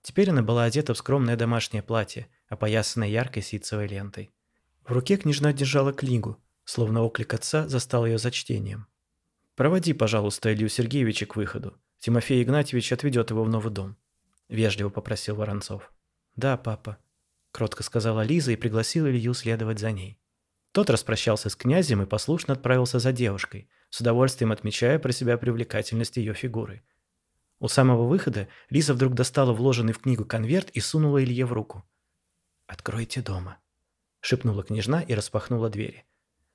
Теперь 0.00 0.30
она 0.30 0.42
была 0.42 0.64
одета 0.64 0.94
в 0.94 0.98
скромное 0.98 1.36
домашнее 1.36 1.82
платье, 1.82 2.28
опоясанное 2.48 3.08
яркой 3.08 3.42
ситцевой 3.42 3.86
лентой. 3.86 4.32
В 4.84 4.92
руке 4.92 5.18
княжна 5.18 5.52
держала 5.52 5.92
книгу, 5.92 6.42
словно 6.64 7.02
оклик 7.02 7.34
отца 7.34 7.68
застал 7.68 8.06
ее 8.06 8.16
за 8.16 8.30
чтением. 8.30 8.86
«Проводи, 9.54 9.92
пожалуйста, 9.92 10.52
Илью 10.52 10.70
Сергеевича 10.70 11.26
к 11.26 11.36
выходу. 11.36 11.78
Тимофей 11.98 12.42
Игнатьевич 12.42 12.92
отведет 12.92 13.30
его 13.30 13.44
в 13.44 13.50
новый 13.50 13.72
дом»,— 13.72 13.96
вежливо 14.48 14.88
попросил 14.88 15.36
Воронцов. 15.36 15.92
«Да, 16.34 16.56
папа»,— 16.56 16.96
кротко 17.52 17.82
сказала 17.82 18.22
Лиза 18.22 18.52
и 18.52 18.56
пригласила 18.56 19.10
Илью 19.10 19.34
следовать 19.34 19.78
за 19.78 19.92
ней. 19.92 20.18
Тот 20.72 20.88
распрощался 20.88 21.50
с 21.50 21.56
князем 21.56 22.02
и 22.02 22.06
послушно 22.06 22.54
отправился 22.54 22.98
за 22.98 23.12
девушкой, 23.12 23.68
с 23.90 24.00
удовольствием 24.00 24.52
отмечая 24.52 24.98
про 24.98 25.12
себя 25.12 25.36
привлекательность 25.36 26.16
ее 26.16 26.32
фигуры. 26.32 26.82
У 27.60 27.68
самого 27.68 28.08
выхода 28.08 28.48
Лиза 28.70 28.94
вдруг 28.94 29.14
достала 29.14 29.52
вложенный 29.52 29.92
в 29.92 29.98
книгу 29.98 30.24
конверт 30.24 30.70
и 30.70 30.80
сунула 30.80 31.22
Илье 31.22 31.44
в 31.44 31.52
руку. 31.52 31.84
«Откройте 32.66 33.20
дома»,— 33.20 33.58
шепнула 34.20 34.64
княжна 34.64 35.02
и 35.02 35.14
распахнула 35.14 35.68
двери. 35.68 36.06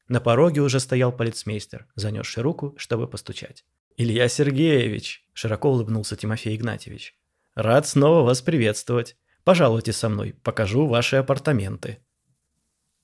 На 0.08 0.20
пороге 0.20 0.62
уже 0.62 0.80
стоял 0.80 1.12
полицмейстер, 1.12 1.86
занесший 1.96 2.42
руку, 2.42 2.74
чтобы 2.78 3.08
постучать. 3.08 3.66
«Илья 3.98 4.28
Сергеевич!»– 4.28 5.28
широко 5.34 5.70
улыбнулся 5.70 6.16
Тимофей 6.16 6.56
Игнатьевич. 6.56 7.16
«Рад 7.56 7.88
снова 7.88 8.24
вас 8.24 8.42
приветствовать. 8.42 9.16
Пожалуйте 9.44 9.94
со 9.94 10.10
мной, 10.10 10.34
покажу 10.44 10.88
ваши 10.88 11.18
апартаменты». 11.18 12.00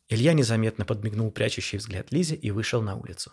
Илья 0.09 0.33
незаметно 0.33 0.85
подмигнул 0.85 1.31
прячущий 1.31 1.77
взгляд 1.77 2.11
Лизе 2.11 2.35
и 2.35 2.51
вышел 2.51 2.81
на 2.81 2.95
улицу. 2.95 3.31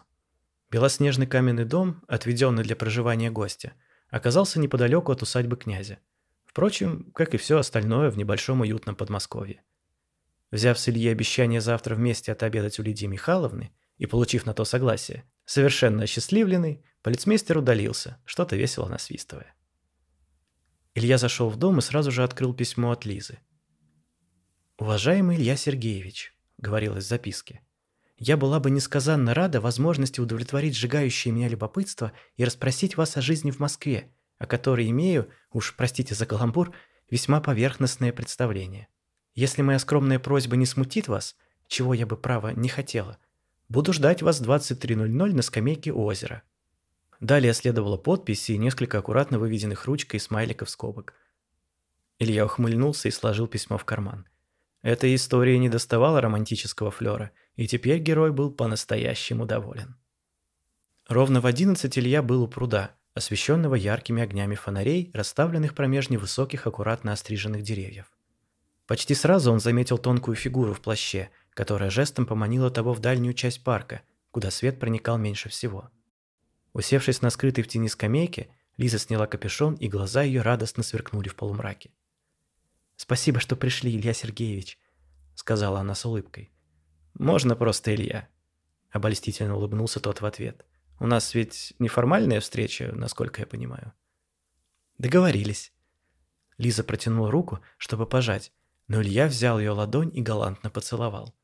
Белоснежный 0.70 1.26
каменный 1.26 1.64
дом, 1.64 2.02
отведенный 2.06 2.62
для 2.62 2.76
проживания 2.76 3.30
гостя, 3.30 3.72
оказался 4.08 4.60
неподалеку 4.60 5.10
от 5.10 5.22
усадьбы 5.22 5.56
князя. 5.56 5.98
Впрочем, 6.44 7.10
как 7.12 7.34
и 7.34 7.38
все 7.38 7.58
остальное 7.58 8.10
в 8.10 8.16
небольшом 8.16 8.60
уютном 8.60 8.94
Подмосковье. 8.94 9.62
Взяв 10.50 10.78
с 10.78 10.88
Ильи 10.88 11.08
обещание 11.08 11.60
завтра 11.60 11.94
вместе 11.94 12.32
отобедать 12.32 12.78
у 12.78 12.82
Лидии 12.82 13.06
Михайловны 13.06 13.72
и 13.98 14.06
получив 14.06 14.46
на 14.46 14.54
то 14.54 14.64
согласие, 14.64 15.24
совершенно 15.44 16.04
осчастливленный, 16.04 16.84
полицмейстер 17.02 17.58
удалился, 17.58 18.20
что-то 18.24 18.56
весело 18.56 18.88
насвистывая. 18.88 19.54
Илья 20.94 21.18
зашел 21.18 21.50
в 21.50 21.56
дом 21.56 21.78
и 21.78 21.82
сразу 21.82 22.10
же 22.10 22.24
открыл 22.24 22.52
письмо 22.52 22.90
от 22.90 23.04
Лизы. 23.04 23.38
«Уважаемый 24.76 25.36
Илья 25.36 25.56
Сергеевич, 25.56 26.34
говорилось 26.60 27.04
в 27.04 27.08
записке. 27.08 27.60
«Я 28.16 28.36
была 28.36 28.60
бы 28.60 28.70
несказанно 28.70 29.34
рада 29.34 29.60
возможности 29.60 30.20
удовлетворить 30.20 30.76
сжигающее 30.76 31.32
меня 31.32 31.48
любопытство 31.48 32.12
и 32.36 32.44
расспросить 32.44 32.96
вас 32.96 33.16
о 33.16 33.22
жизни 33.22 33.50
в 33.50 33.58
Москве, 33.58 34.12
о 34.38 34.46
которой 34.46 34.88
имею, 34.90 35.30
уж 35.52 35.74
простите 35.74 36.14
за 36.14 36.26
каламбур, 36.26 36.72
весьма 37.10 37.40
поверхностное 37.40 38.12
представление. 38.12 38.88
Если 39.34 39.62
моя 39.62 39.78
скромная 39.78 40.18
просьба 40.18 40.56
не 40.56 40.66
смутит 40.66 41.08
вас, 41.08 41.34
чего 41.66 41.94
я 41.94 42.06
бы, 42.06 42.16
право, 42.16 42.48
не 42.48 42.68
хотела, 42.68 43.18
буду 43.68 43.92
ждать 43.92 44.22
вас 44.22 44.40
в 44.40 44.48
23.00 44.48 45.06
на 45.32 45.42
скамейке 45.42 45.92
у 45.92 46.04
озера». 46.04 46.42
Далее 47.20 47.52
следовала 47.52 47.96
подпись 47.96 48.48
и 48.48 48.58
несколько 48.58 48.98
аккуратно 48.98 49.38
выведенных 49.38 49.84
ручкой 49.84 50.20
смайликов 50.20 50.70
скобок. 50.70 51.14
Илья 52.18 52.44
ухмыльнулся 52.44 53.08
и 53.08 53.12
сложил 53.12 53.46
письмо 53.46 53.78
в 53.78 53.84
карман– 53.84 54.26
эта 54.82 55.14
история 55.14 55.58
не 55.58 55.68
доставала 55.68 56.20
романтического 56.20 56.90
флера, 56.90 57.32
и 57.56 57.66
теперь 57.66 57.98
герой 57.98 58.32
был 58.32 58.50
по-настоящему 58.50 59.44
доволен. 59.44 59.96
Ровно 61.06 61.40
в 61.40 61.46
одиннадцать 61.46 61.98
Илья 61.98 62.22
был 62.22 62.42
у 62.42 62.48
пруда, 62.48 62.96
освещенного 63.14 63.74
яркими 63.74 64.22
огнями 64.22 64.54
фонарей, 64.54 65.10
расставленных 65.12 65.74
промеж 65.74 66.08
невысоких 66.08 66.66
аккуратно 66.66 67.12
остриженных 67.12 67.62
деревьев. 67.62 68.06
Почти 68.86 69.14
сразу 69.14 69.52
он 69.52 69.60
заметил 69.60 69.98
тонкую 69.98 70.36
фигуру 70.36 70.72
в 70.72 70.80
плаще, 70.80 71.30
которая 71.54 71.90
жестом 71.90 72.26
поманила 72.26 72.70
того 72.70 72.92
в 72.92 73.00
дальнюю 73.00 73.34
часть 73.34 73.62
парка, 73.62 74.02
куда 74.30 74.50
свет 74.50 74.80
проникал 74.80 75.18
меньше 75.18 75.48
всего. 75.48 75.90
Усевшись 76.72 77.20
на 77.20 77.30
скрытой 77.30 77.64
в 77.64 77.68
тени 77.68 77.88
скамейке, 77.88 78.48
Лиза 78.76 78.98
сняла 78.98 79.26
капюшон, 79.26 79.74
и 79.74 79.88
глаза 79.88 80.22
ее 80.22 80.42
радостно 80.42 80.82
сверкнули 80.82 81.28
в 81.28 81.34
полумраке. 81.34 81.90
«Спасибо, 83.00 83.40
что 83.40 83.56
пришли, 83.56 83.96
Илья 83.96 84.12
Сергеевич»,— 84.12 84.78
сказала 85.34 85.80
она 85.80 85.94
с 85.94 86.04
улыбкой. 86.04 86.50
«Можно 87.14 87.56
просто 87.56 87.94
Илья»,— 87.94 88.28
обольстительно 88.90 89.56
улыбнулся 89.56 90.00
тот 90.00 90.20
в 90.20 90.26
ответ. 90.26 90.66
«У 90.98 91.06
нас 91.06 91.32
ведь 91.34 91.72
неформальная 91.78 92.40
встреча, 92.40 92.92
насколько 92.94 93.40
я 93.40 93.46
понимаю». 93.46 93.94
«Договорились». 94.98 95.72
Лиза 96.58 96.84
протянула 96.84 97.30
руку, 97.30 97.60
чтобы 97.78 98.04
пожать, 98.04 98.52
но 98.86 99.00
Илья 99.00 99.28
взял 99.28 99.58
ее 99.58 99.70
ладонь 99.70 100.14
и 100.14 100.20
галантно 100.20 100.68
поцеловал. 100.68 101.34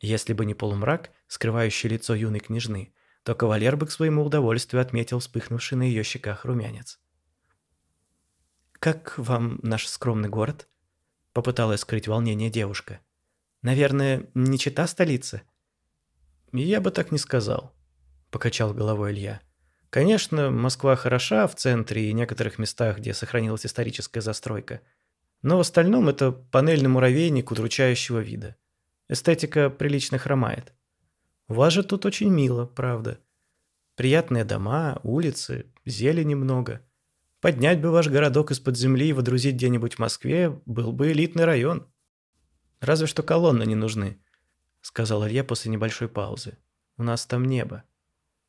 Если 0.00 0.34
бы 0.34 0.44
не 0.44 0.52
полумрак, 0.52 1.12
скрывающий 1.28 1.88
лицо 1.88 2.14
юной 2.14 2.40
княжны, 2.40 2.92
то 3.22 3.34
кавалер 3.34 3.78
бы 3.78 3.86
к 3.86 3.90
своему 3.90 4.22
удовольствию 4.22 4.82
отметил 4.82 5.20
вспыхнувший 5.20 5.78
на 5.78 5.82
ее 5.84 6.02
щеках 6.02 6.44
румянец. 6.44 7.00
«Как 8.72 9.16
вам 9.16 9.60
наш 9.62 9.86
скромный 9.86 10.28
город?» 10.28 10.66
Попыталась 11.32 11.80
скрыть 11.80 12.08
волнение 12.08 12.50
девушка. 12.50 13.00
«Наверное, 13.62 14.26
не 14.34 14.58
чита 14.58 14.86
столица?» 14.86 15.42
«Я 16.52 16.80
бы 16.80 16.90
так 16.90 17.12
не 17.12 17.18
сказал»,– 17.18 17.72
покачал 18.30 18.74
головой 18.74 19.12
Илья. 19.12 19.40
«Конечно, 19.90 20.50
Москва 20.50 20.96
хороша 20.96 21.46
в 21.46 21.54
центре 21.54 22.08
и 22.08 22.12
некоторых 22.12 22.58
местах, 22.58 22.98
где 22.98 23.14
сохранилась 23.14 23.66
историческая 23.66 24.20
застройка. 24.20 24.80
Но 25.42 25.56
в 25.56 25.60
остальном 25.60 26.08
это 26.08 26.32
панельный 26.32 26.88
муравейник 26.88 27.50
удручающего 27.50 28.18
вида. 28.18 28.56
Эстетика 29.08 29.70
прилично 29.70 30.18
хромает. 30.18 30.72
У 31.48 31.54
вас 31.54 31.72
же 31.72 31.82
тут 31.82 32.06
очень 32.06 32.30
мило, 32.30 32.66
правда. 32.66 33.18
Приятные 33.96 34.44
дома, 34.44 35.00
улицы, 35.02 35.66
зелени 35.84 36.34
много. 36.34 36.80
Поднять 37.40 37.80
бы 37.80 37.90
ваш 37.90 38.08
городок 38.08 38.50
из-под 38.50 38.76
земли 38.76 39.08
и 39.08 39.12
водрузить 39.12 39.54
где-нибудь 39.54 39.94
в 39.94 39.98
Москве 39.98 40.50
был 40.66 40.92
бы 40.92 41.12
элитный 41.12 41.44
район. 41.44 41.86
Разве 42.80 43.06
что 43.06 43.22
колонны 43.22 43.64
не 43.64 43.74
нужны.— 43.74 44.20
сказал 44.82 45.26
Илья 45.26 45.44
после 45.44 45.70
небольшой 45.70 46.08
паузы. 46.08 46.56
«У 46.96 47.02
нас 47.02 47.26
там 47.26 47.44
небо. 47.44 47.84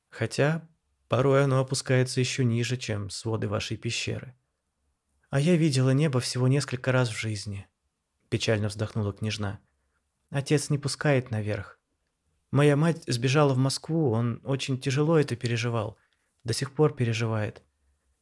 Хотя 0.09 0.65
порой 1.09 1.43
оно 1.43 1.59
опускается 1.59 2.21
еще 2.21 2.45
ниже, 2.45 2.77
чем 2.77 3.09
своды 3.09 3.49
вашей 3.49 3.75
пещеры». 3.75 4.33
«А 5.29 5.41
я 5.41 5.57
видела 5.57 5.89
небо 5.89 6.21
всего 6.21 6.47
несколько 6.47 6.93
раз 6.93 7.09
в 7.09 7.19
жизни»,— 7.19 7.67
печально 8.29 8.69
вздохнула 8.69 9.11
княжна. 9.11 9.59
«Отец 10.29 10.69
не 10.69 10.77
пускает 10.77 11.31
наверх. 11.31 11.79
Моя 12.49 12.77
мать 12.77 13.03
сбежала 13.07 13.53
в 13.53 13.57
Москву, 13.57 14.11
он 14.11 14.39
очень 14.45 14.79
тяжело 14.79 15.19
это 15.19 15.35
переживал, 15.35 15.97
до 16.45 16.53
сих 16.53 16.73
пор 16.73 16.95
переживает. 16.95 17.61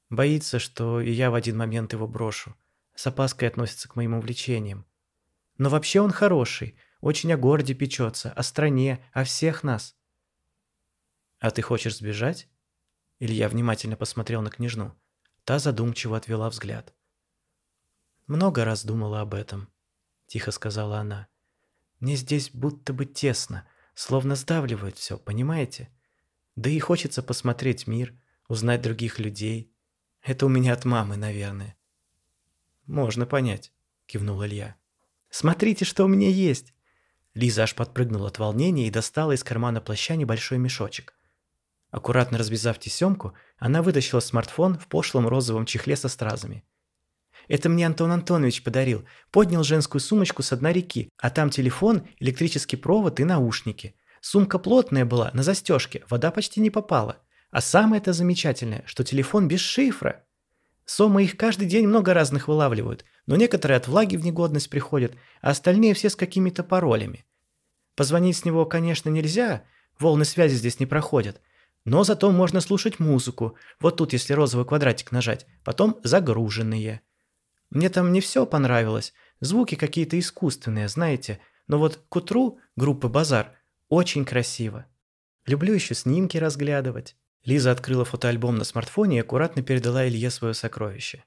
Боится, 0.10 0.60
что 0.60 1.01
и 1.01 1.12
я 1.12 1.30
в 1.30 1.36
один 1.36 1.58
момент 1.58 1.94
его 1.94 2.08
брошу. 2.08 2.56
С 2.96 3.06
опаской 3.08 3.48
относится 3.48 3.88
к 3.88 3.96
моим 3.96 4.13
увлечениям. 4.16 4.86
Но 5.58 5.70
вообще 5.70 6.01
он 6.01 6.12
хороший, 6.12 6.75
очень 7.01 7.32
о 7.32 7.38
городе 7.38 7.74
печется, 7.74 8.32
о 8.32 8.44
стране, 8.44 9.06
о 9.13 9.24
всех 9.24 9.63
нас. 9.63 9.96
«А 11.39 11.51
ты 11.51 11.62
хочешь 11.62 11.98
сбежать?» 11.98 12.50
Илья 13.20 13.48
внимательно 13.50 13.96
посмотрел 13.96 14.42
на 14.42 14.50
княжну. 14.50 14.96
Та 15.44 15.60
задумчиво 15.60 16.18
отвела 16.18 16.50
взгляд. 16.50 16.94
«Много 18.28 18.66
раз 18.66 18.86
думала 18.86 19.22
об 19.22 19.34
этом»,— 19.34 19.70
тихо 20.28 20.51
сказала 20.51 21.00
она. 21.00 21.28
«Мне 22.00 22.16
здесь 22.16 22.51
будто 22.51 22.94
бы 22.94 23.06
тесно, 23.06 23.68
словно 23.94 24.36
сдавливают 24.36 24.98
все, 24.98 25.18
понимаете? 25.18 25.89
Да 26.56 26.70
и 26.70 26.80
хочется 26.80 27.24
посмотреть 27.24 27.88
мир, 27.88 28.13
узнать 28.48 28.82
других 28.82 29.20
людей. 29.20 29.74
Это 30.22 30.46
у 30.46 30.50
меня 30.50 30.74
от 30.74 30.86
мамы, 30.86 31.18
наверное». 31.18 31.76
«Можно 32.86 33.26
понять»,— 33.26 33.72
кивнул 34.06 34.44
Илья. 34.44 34.76
«Смотрите, 35.30 35.86
что 35.86 36.06
у 36.06 36.08
меня 36.08 36.30
есть!» 36.30 36.74
Лиза 37.34 37.64
аж 37.64 37.76
подпрыгнула 37.76 38.28
от 38.28 38.40
волнения 38.40 38.88
и 38.88 38.92
достала 38.92 39.34
из 39.34 39.44
кармана 39.44 39.82
плаща 39.82 40.16
небольшой 40.16 40.58
мешочек. 40.58 41.14
Аккуратно 41.92 42.38
развязав 42.38 42.80
тесемку, 42.80 43.34
она 43.58 43.82
вытащила 43.82 44.20
смартфон 44.20 44.78
в 44.78 44.88
пошлом 44.88 45.28
розовом 45.28 45.66
чехле 45.66 45.96
со 45.96 46.08
стразами. 46.08 46.64
Это 47.48 47.68
мне 47.68 47.86
Антон 47.86 48.12
Антонович 48.12 48.64
подарил. 48.64 49.06
Поднял 49.32 49.64
женскую 49.64 50.00
сумочку 50.02 50.44
с 50.44 50.56
дна 50.56 50.72
реки, 50.72 51.10
а 51.18 51.30
там 51.30 51.50
телефон, 51.50 52.08
электрический 52.20 52.78
провод 52.78 53.20
и 53.20 53.24
наушники. 53.24 53.96
Сумка 54.22 54.60
плотная 54.60 55.06
была, 55.06 55.32
на 55.34 55.44
застежке, 55.44 56.04
вода 56.10 56.30
почти 56.30 56.60
не 56.60 56.70
попала. 56.70 57.18
А 57.51 57.62
самое 57.62 58.01
это 58.01 58.13
замечательное, 58.13 58.84
что 58.86 59.03
телефон 59.03 59.48
без 59.48 59.60
шифра. 59.60 60.25
Сомы 60.86 61.24
их 61.24 61.38
каждый 61.38 61.68
день 61.68 61.88
много 61.88 62.13
разных 62.13 62.48
вылавливают, 62.48 63.06
но 63.25 63.36
некоторые 63.36 63.77
от 63.77 63.88
влаги 63.88 64.15
в 64.15 64.25
негодность 64.25 64.70
приходят, 64.70 65.13
а 65.41 65.51
остальные 65.51 65.94
все 65.94 66.10
с 66.10 66.15
какими-то 66.15 66.63
паролями. 66.63 67.25
Позвонить 67.96 68.38
с 68.38 68.46
него, 68.46 68.65
конечно, 68.65 69.10
нельзя, 69.10 69.63
волны 70.00 70.25
связи 70.25 70.56
здесь 70.56 70.79
не 70.79 70.86
проходят, 70.86 71.41
но 71.86 72.03
зато 72.03 72.32
можно 72.32 72.62
слушать 72.62 73.00
музыку, 73.00 73.56
вот 73.79 73.98
тут 73.98 74.13
если 74.13 74.34
розовый 74.34 74.65
квадратик 74.65 75.12
нажать, 75.12 75.46
потом 75.63 76.00
загруженные. 76.03 77.01
Мне 77.70 77.89
там 77.89 78.12
не 78.12 78.22
все 78.22 78.46
понравилось. 78.46 79.13
Звуки 79.41 79.75
какие-то 79.75 80.18
искусственные, 80.20 80.88
знаете. 80.88 81.39
Но 81.68 81.77
вот 81.77 82.00
к 82.10 82.15
утру 82.15 82.60
группы 82.75 83.08
«Базар» 83.08 83.53
очень 83.89 84.25
красиво. 84.25 84.88
Люблю 85.46 85.74
еще 85.74 85.94
снимки 85.94 86.38
разглядывать. 86.38 87.15
Лиза 87.46 87.72
открыла 87.72 88.05
фотоальбом 88.05 88.55
на 88.55 88.63
смартфоне 88.63 89.17
и 89.17 89.19
аккуратно 89.22 89.63
передала 89.63 90.08
Илье 90.08 90.29
свое 90.29 90.53
сокровище. 90.53 91.24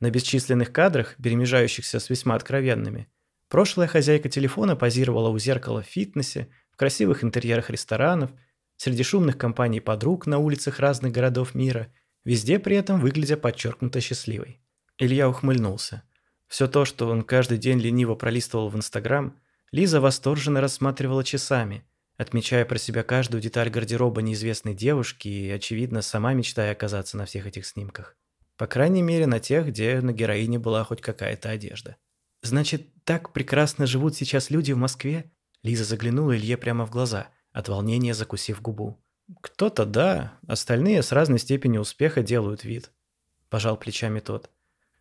На 0.00 0.10
бесчисленных 0.10 0.72
кадрах, 0.72 1.16
перемежающихся 1.22 1.98
с 1.98 2.10
весьма 2.10 2.34
откровенными, 2.34 3.08
прошлая 3.48 3.88
хозяйка 3.88 4.28
телефона 4.28 4.76
позировала 4.76 5.30
у 5.30 5.38
зеркала 5.38 5.82
в 5.82 5.86
фитнесе, 5.86 6.48
в 6.70 6.76
красивых 6.76 7.24
интерьерах 7.24 7.70
ресторанов, 7.70 8.30
среди 8.76 9.02
шумных 9.02 9.36
компаний 9.36 9.80
подруг 9.80 10.26
на 10.26 10.38
улицах 10.38 10.78
разных 10.78 11.12
городов 11.12 11.54
мира, 11.54 11.92
везде 12.24 12.58
при 12.58 12.76
этом 12.76 13.00
выглядя 13.00 13.36
подчеркнуто 13.36 14.00
счастливой. 14.00 14.60
Илья 14.98 15.28
ухмыльнулся. 15.28 16.02
Все 16.46 16.66
то, 16.66 16.84
что 16.84 17.08
он 17.08 17.22
каждый 17.22 17.58
день 17.58 17.78
лениво 17.78 18.14
пролистывал 18.14 18.68
в 18.68 18.76
Инстаграм, 18.76 19.38
Лиза 19.70 20.00
восторженно 20.00 20.60
рассматривала 20.60 21.22
часами, 21.24 21.84
отмечая 22.18 22.66
про 22.66 22.76
себя 22.76 23.02
каждую 23.02 23.40
деталь 23.40 23.70
гардероба 23.70 24.20
неизвестной 24.20 24.74
девушки 24.74 25.28
и, 25.28 25.50
очевидно, 25.50 26.02
сама 26.02 26.34
мечтая 26.34 26.72
оказаться 26.72 27.16
на 27.16 27.24
всех 27.24 27.46
этих 27.46 27.64
снимках. 27.64 28.16
По 28.58 28.66
крайней 28.66 29.02
мере, 29.02 29.26
на 29.26 29.38
тех, 29.38 29.68
где 29.68 30.00
на 30.00 30.12
героине 30.12 30.58
была 30.58 30.84
хоть 30.84 31.00
какая-то 31.00 31.48
одежда. 31.48 31.96
«Значит, 32.42 32.88
так 33.04 33.32
прекрасно 33.32 33.86
живут 33.86 34.16
сейчас 34.16 34.50
люди 34.50 34.72
в 34.72 34.76
Москве?» 34.76 35.30
Лиза 35.62 35.84
заглянула 35.84 36.36
Илье 36.36 36.56
прямо 36.56 36.84
в 36.86 36.90
глаза, 36.90 37.28
от 37.52 37.68
волнения 37.68 38.14
закусив 38.14 38.60
губу. 38.60 39.00
«Кто-то 39.40 39.84
да, 39.84 40.38
остальные 40.46 41.02
с 41.02 41.12
разной 41.12 41.38
степенью 41.38 41.82
успеха 41.82 42.22
делают 42.22 42.64
вид»,– 42.64 42.90
пожал 43.48 43.76
плечами 43.76 44.20
тот. 44.20 44.50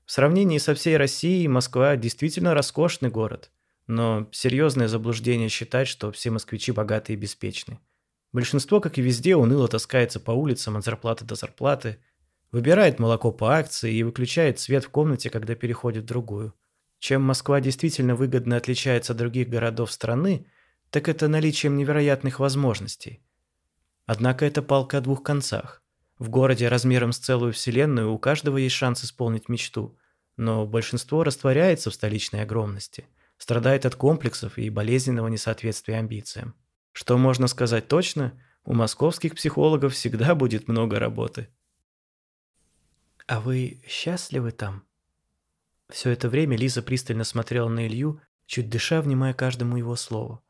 В 0.06 0.12
сравнении 0.12 0.58
со 0.58 0.74
всей 0.74 0.96
Россией 0.98 1.48
Москва 1.48 1.96
действительно 1.96 2.54
роскошный 2.54 3.10
город, 3.10 3.52
но 3.88 4.28
серьезное 4.32 4.88
заблуждение 4.88 5.50
считать, 5.50 5.88
что 5.88 6.12
все 6.12 6.30
москвичи 6.30 6.72
богатые 6.72 7.16
и 7.16 7.20
беспечны. 7.20 7.80
Большинство, 8.34 8.82
как 8.82 8.98
и 8.98 9.02
везде, 9.02 9.36
уныло 9.36 9.68
таскается 9.68 10.20
по 10.20 10.32
улицам 10.32 10.78
от 10.78 10.84
зарплаты 10.84 11.26
до 11.26 11.36
зарплаты, 11.36 12.00
выбирает 12.52 13.00
молоко 13.00 13.32
по 13.32 13.58
акции 13.58 13.94
и 13.94 14.04
выключает 14.04 14.60
свет 14.60 14.84
в 14.84 14.90
комнате, 14.90 15.30
когда 15.30 15.56
переходит 15.56 16.04
в 16.04 16.08
другую. 16.08 16.54
Чем 17.00 17.22
Москва 17.22 17.62
действительно 17.62 18.16
выгодно 18.16 18.58
отличается 18.58 19.14
от 19.14 19.20
других 19.20 19.50
городов 19.50 19.92
страны, 19.92 20.48
так 20.90 21.10
это 21.10 21.28
наличием 21.28 21.78
невероятных 21.78 22.40
возможностей. 22.40 23.22
Однако 24.06 24.46
это 24.46 24.62
палка 24.62 24.98
о 24.98 25.02
двух 25.02 25.24
концах. 25.24 25.84
В 26.18 26.30
городе 26.30 26.68
размером 26.68 27.12
с 27.12 27.20
целую 27.20 27.54
вселенную 27.54 28.12
у 28.12 28.18
каждого 28.18 28.58
есть 28.58 28.76
шанс 28.76 29.04
исполнить 29.04 29.50
мечту, 29.50 29.98
но 30.36 30.66
большинство 30.66 31.24
растворяется 31.24 31.92
в 31.92 31.94
столичной 31.94 32.42
огромности, 32.42 33.06
страдает 33.38 33.86
от 33.86 33.96
комплексов 33.96 34.58
и 34.58 34.70
болезненного 34.70 35.28
несоответствия 35.28 35.98
амбициям. 35.98 36.56
Что 36.92 37.18
можно 37.18 37.48
сказать 37.48 37.88
точно, 37.88 38.42
у 38.64 38.74
московских 38.74 39.36
психологов 39.36 39.94
всегда 39.94 40.36
будет 40.36 40.68
много 40.68 41.00
работы. 41.00 41.50
«А 43.28 43.40
вы 43.40 43.82
счастливы 43.88 44.52
там?» 44.52 44.84
Все 45.90 46.10
это 46.10 46.30
время 46.30 46.58
Лиза 46.58 46.82
пристально 46.82 47.24
смотрела 47.24 47.70
на 47.70 47.88
Илью, 47.88 48.22
чуть 48.46 48.70
дыша, 48.70 49.02
внимая 49.02 49.34
каждому 49.34 49.78
его 49.78 49.96
слову. 49.96 50.44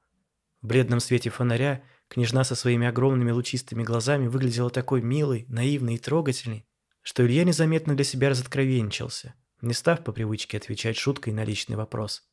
В 0.62 0.68
бледном 0.68 1.00
свете 1.00 1.30
фонаря 1.30 1.84
Княжна 2.08 2.44
со 2.44 2.56
своими 2.56 2.88
огромными 2.88 3.32
лучистыми 3.32 3.84
глазами 3.84 4.28
выглядела 4.28 4.70
такой 4.70 5.02
милой, 5.02 5.46
наивной 5.50 5.96
и 5.96 6.00
трогательной, 6.00 6.66
что 7.02 7.26
Илья 7.26 7.44
незаметно 7.44 7.96
для 7.96 8.06
себя 8.06 8.30
разоткровенничался, 8.30 9.36
не 9.62 9.74
став 9.74 10.04
по 10.04 10.12
привычке 10.12 10.58
отвечать 10.58 10.98
шуткой 10.98 11.34
на 11.34 11.44
личный 11.44 11.76
вопрос. 11.76 12.27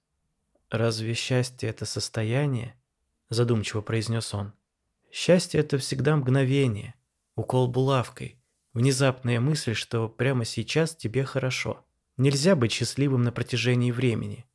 «Разве 0.74 1.14
счастье– 1.14 1.68
это 1.70 1.86
состояние?»– 1.86 2.74
задумчиво 3.30 3.80
произнес 3.80 4.34
он. 4.34 4.54
«Счастье– 5.12 5.60
это 5.60 5.78
всегда 5.78 6.16
мгновение, 6.16 6.94
укол 7.36 7.68
булавкой, 7.68 8.42
внезапная 8.72 9.38
мысль, 9.38 9.74
что 9.74 10.08
прямо 10.08 10.44
сейчас 10.44 10.96
тебе 10.96 11.24
хорошо. 11.24 11.86
Нельзя 12.16 12.56
быть 12.56 12.72
счастливым 12.72 13.22
на 13.22 13.30
протяжении 13.30 13.92
времени. 13.92 14.46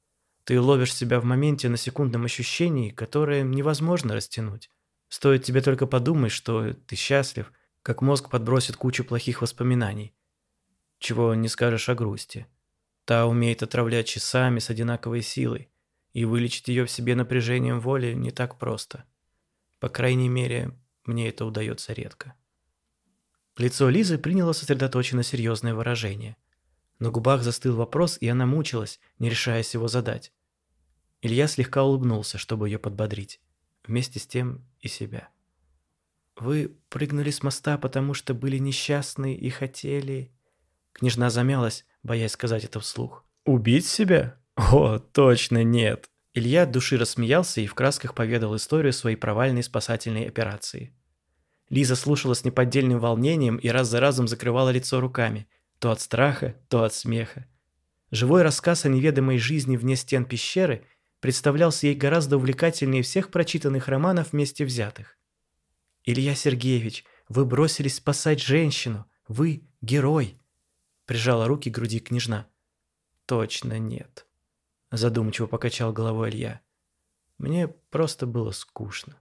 Ты 0.43 0.59
ловишь 0.59 0.93
себя 0.93 1.21
в 1.21 1.23
моменте 1.23 1.69
на 1.69 1.77
секундном 1.77 2.25
ощущении, 2.25 2.89
которое 2.89 3.43
невозможно 3.43 4.13
растянуть. 4.13 4.69
Стоит 5.07 5.43
тебе 5.43 5.61
только 5.61 5.87
подумать, 5.87 6.33
что 6.33 6.73
ты 6.73 6.97
счастлив, 6.97 7.53
как 7.81 8.01
мозг 8.01 8.29
подбросит 8.29 8.75
кучу 8.75 9.05
плохих 9.05 9.41
воспоминаний. 9.41 10.13
Чего 10.99 11.33
не 11.33 11.47
скажешь 11.47 11.87
о 11.87 11.95
грусти. 11.95 12.45
Та 13.05 13.25
умеет 13.25 13.63
отравлять 13.63 14.07
часами 14.07 14.59
с 14.59 14.69
одинаковой 14.69 15.21
силой, 15.21 15.68
и 16.13 16.25
вылечить 16.25 16.67
ее 16.67 16.85
в 16.85 16.91
себе 16.91 17.15
напряжением 17.15 17.79
воли 17.79 18.13
не 18.13 18.31
так 18.31 18.57
просто. 18.57 19.05
По 19.79 19.89
крайней 19.89 20.29
мере, 20.29 20.71
мне 21.05 21.29
это 21.29 21.45
удается 21.45 21.93
редко. 21.93 22.35
Лицо 23.57 23.89
Лизы 23.89 24.17
приняло 24.17 24.53
сосредоточенно 24.53 25.23
серьезное 25.23 25.73
выражение. 25.73 26.37
На 26.99 27.11
губах 27.11 27.43
застыл 27.43 27.75
вопрос, 27.75 28.17
и 28.19 28.27
она 28.27 28.45
мучилась, 28.45 28.99
не 29.19 29.29
решаясь 29.29 29.73
его 29.73 29.87
задать. 29.87 30.33
Илья 31.21 31.47
слегка 31.47 31.83
улыбнулся, 31.83 32.37
чтобы 32.37 32.69
ее 32.69 32.79
подбодрить 32.79 33.41
вместе 33.85 34.19
с 34.19 34.27
тем 34.27 34.65
и 34.79 34.87
себя. 34.87 35.29
«Вы 36.37 36.77
прыгнули 36.89 37.31
с 37.31 37.43
моста, 37.43 37.77
потому 37.77 38.13
что 38.13 38.33
были 38.33 38.57
несчастны 38.57 39.35
и 39.35 39.49
хотели...» 39.49 40.31
Княжна 40.93 41.29
замялась, 41.29 41.85
боясь 42.03 42.31
сказать 42.31 42.63
это 42.63 42.79
вслух. 42.79 43.25
«Убить 43.45 43.85
себя? 43.85 44.39
О, 44.59 44.99
точно 44.99 45.63
нет!» 45.63 46.09
Илья 46.33 46.63
от 46.63 46.71
души 46.71 46.97
рассмеялся 46.97 47.61
и 47.61 47.65
в 47.65 47.73
красках 47.73 48.13
поведал 48.13 48.55
историю 48.57 48.91
своей 48.91 49.15
провальной 49.15 49.63
спасательной 49.63 50.27
операции. 50.27 50.93
Лиза 51.69 51.95
слушала 51.95 52.33
с 52.33 52.43
неподдельным 52.43 52.99
волнением 52.99 53.55
и 53.55 53.69
раз 53.69 53.87
за 53.87 54.01
разом 54.01 54.27
закрывала 54.27 54.69
лицо 54.69 54.99
руками, 54.99 55.47
то 55.79 55.91
от 55.91 56.01
страха, 56.01 56.55
то 56.67 56.83
от 56.83 56.93
смеха. 56.93 57.47
Живой 58.11 58.41
рассказ 58.41 58.85
о 58.85 58.89
неведомой 58.89 59.37
жизни 59.37 59.77
вне 59.77 59.95
стен 59.95 60.25
пещеры 60.25 60.85
представлялся 61.21 61.87
ей 61.87 61.95
гораздо 61.95 62.35
увлекательнее 62.35 63.03
всех 63.03 63.31
прочитанных 63.31 63.87
романов 63.87 64.33
вместе 64.33 64.65
взятых. 64.65 65.17
«Илья 66.03 66.35
Сергеевич, 66.35 67.05
вы 67.29 67.45
бросились 67.45 67.95
спасать 67.95 68.41
женщину! 68.41 69.05
Вы– 69.27 69.63
герой!» 69.81 70.37
Прижала 71.05 71.47
руки 71.47 71.69
к 71.69 71.75
груди 71.75 71.99
княжна. 71.99 72.47
«Точно 73.25 73.79
нет»,– 73.79 74.25
задумчиво 74.91 75.47
покачал 75.47 75.93
головой 75.93 76.29
Илья. 76.29 76.61
«Мне 77.37 77.67
просто 77.67 78.25
было 78.25 78.51
скучно». 78.51 79.15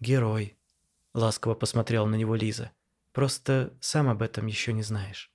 «Герой»,– 0.00 0.56
ласково 1.14 1.54
посмотрела 1.54 2.06
на 2.06 2.16
него 2.16 2.34
Лиза. 2.34 2.72
«Просто 3.12 3.72
сам 3.80 4.08
об 4.08 4.22
этом 4.22 4.46
еще 4.46 4.72
не 4.72 4.82
знаешь». 4.82 5.30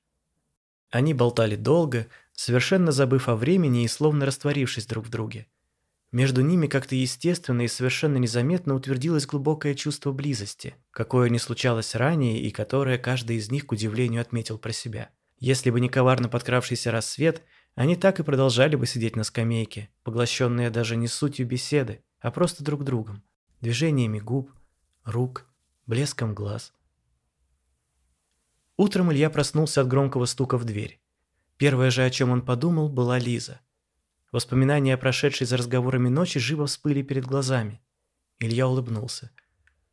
Они 0.90 1.14
болтали 1.14 1.56
долго, 1.56 2.08
совершенно 2.34 2.92
забыв 2.92 3.30
о 3.30 3.36
времени 3.36 3.84
и 3.84 3.88
словно 3.88 4.26
растворившись 4.26 4.88
друг 4.88 5.06
в 5.06 5.10
друге. 5.10 5.48
Между 6.12 6.42
ними 6.42 6.66
как-то 6.66 6.96
естественно 6.96 7.62
и 7.62 7.68
совершенно 7.68 8.18
незаметно 8.18 8.74
утвердилось 8.74 9.28
глубокое 9.28 9.76
чувство 9.76 10.12
близости, 10.12 10.76
какое 10.90 11.30
не 11.30 11.38
случалось 11.38 11.94
ранее 11.94 12.42
и 12.42 12.50
которое 12.50 12.98
каждый 12.98 13.38
из 13.38 13.52
них 13.52 13.68
к 13.68 13.72
удивлению 13.72 14.22
отметил 14.22 14.58
про 14.58 14.72
себя. 14.72 15.12
Если 15.38 15.70
бы 15.70 15.80
не 15.80 15.88
коварно 15.88 16.28
подкравшийся 16.28 16.90
рассвет, 16.92 17.44
они 17.76 17.96
так 17.96 18.20
и 18.20 18.24
продолжали 18.24 18.76
бы 18.76 18.86
сидеть 18.86 19.16
на 19.16 19.24
скамейке, 19.24 19.90
поглощенные 20.04 20.70
даже 20.70 20.96
не 20.96 21.08
сутью 21.08 21.48
беседы, 21.48 22.04
а 22.20 22.32
просто 22.32 22.64
друг 22.64 22.84
другом, 22.84 23.24
движениями 23.62 24.20
губ, 24.20 24.52
рук, 25.04 25.46
блеском 25.86 26.34
глаз. 26.34 26.74
Утром 28.78 29.12
Илья 29.12 29.30
проснулся 29.30 29.82
от 29.82 29.88
громкого 29.88 30.26
стука 30.26 30.58
в 30.58 30.66
дверь. 30.66 31.02
Первое 31.58 31.92
же, 31.92 32.06
о 32.06 32.10
чем 32.10 32.30
он 32.30 32.42
подумал, 32.42 32.88
была 32.90 33.20
Лиза. 33.20 33.60
Воспоминания 34.32 34.94
о 34.94 34.98
прошедшей 34.98 35.48
за 35.48 35.58
разговорами 35.58 36.08
ночи 36.08 36.40
живо 36.40 36.68
всплыли 36.68 37.02
перед 37.02 37.26
глазами. 37.26 37.82
Илья 38.40 38.68
улыбнулся. 38.68 39.32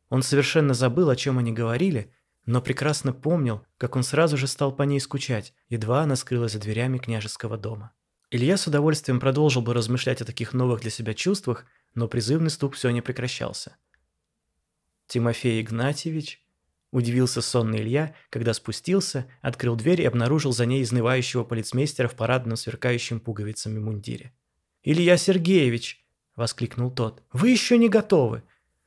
Он 0.09 0.21
совершенно 0.21 0.73
забыл, 0.73 1.09
о 1.09 1.15
чем 1.15 1.37
они 1.37 1.51
говорили, 1.51 2.13
но 2.47 2.61
прекрасно 2.61 3.13
помнил, 3.13 3.63
как 3.77 3.95
он 3.95 4.01
сразу 4.01 4.37
же 4.37 4.47
стал 4.47 4.75
по 4.75 4.81
ней 4.83 4.99
скучать, 4.99 5.53
едва 5.69 6.01
она 6.01 6.15
скрылась 6.15 6.53
за 6.53 6.59
дверями 6.59 6.97
княжеского 6.97 7.57
дома. 7.57 7.91
Илья 8.31 8.57
с 8.57 8.65
удовольствием 8.65 9.19
продолжил 9.19 9.61
бы 9.61 9.73
размышлять 9.73 10.21
о 10.21 10.25
таких 10.25 10.53
новых 10.53 10.81
для 10.81 10.89
себя 10.89 11.13
чувствах, 11.13 11.65
но 11.93 12.07
призывный 12.07 12.49
стук 12.49 12.73
все 12.73 12.89
не 12.89 13.01
прекращался. 13.01 13.75
Тимофей 15.05 15.61
Игнатьевич 15.61 16.43
Удивился 16.91 17.41
сонный 17.41 17.79
Илья, 17.79 18.15
когда 18.29 18.53
спустился, 18.53 19.27
открыл 19.41 19.75
дверь 19.75 20.01
и 20.01 20.05
обнаружил 20.05 20.53
за 20.53 20.65
ней 20.65 20.81
изнывающего 20.83 21.43
полицмейстера 21.43 22.07
в 22.07 22.15
парадном 22.15 22.55
сверкающем 22.55 23.19
пуговицами 23.19 23.77
мундире. 23.77 24.33
«Илья 24.83 25.17
Сергеевич!»– 25.17 26.05
воскликнул 26.37 26.89
тот. 26.89 27.23
«Вы 27.33 27.49
еще 27.49 27.77
не 27.77 27.89
готовы! 27.89 28.43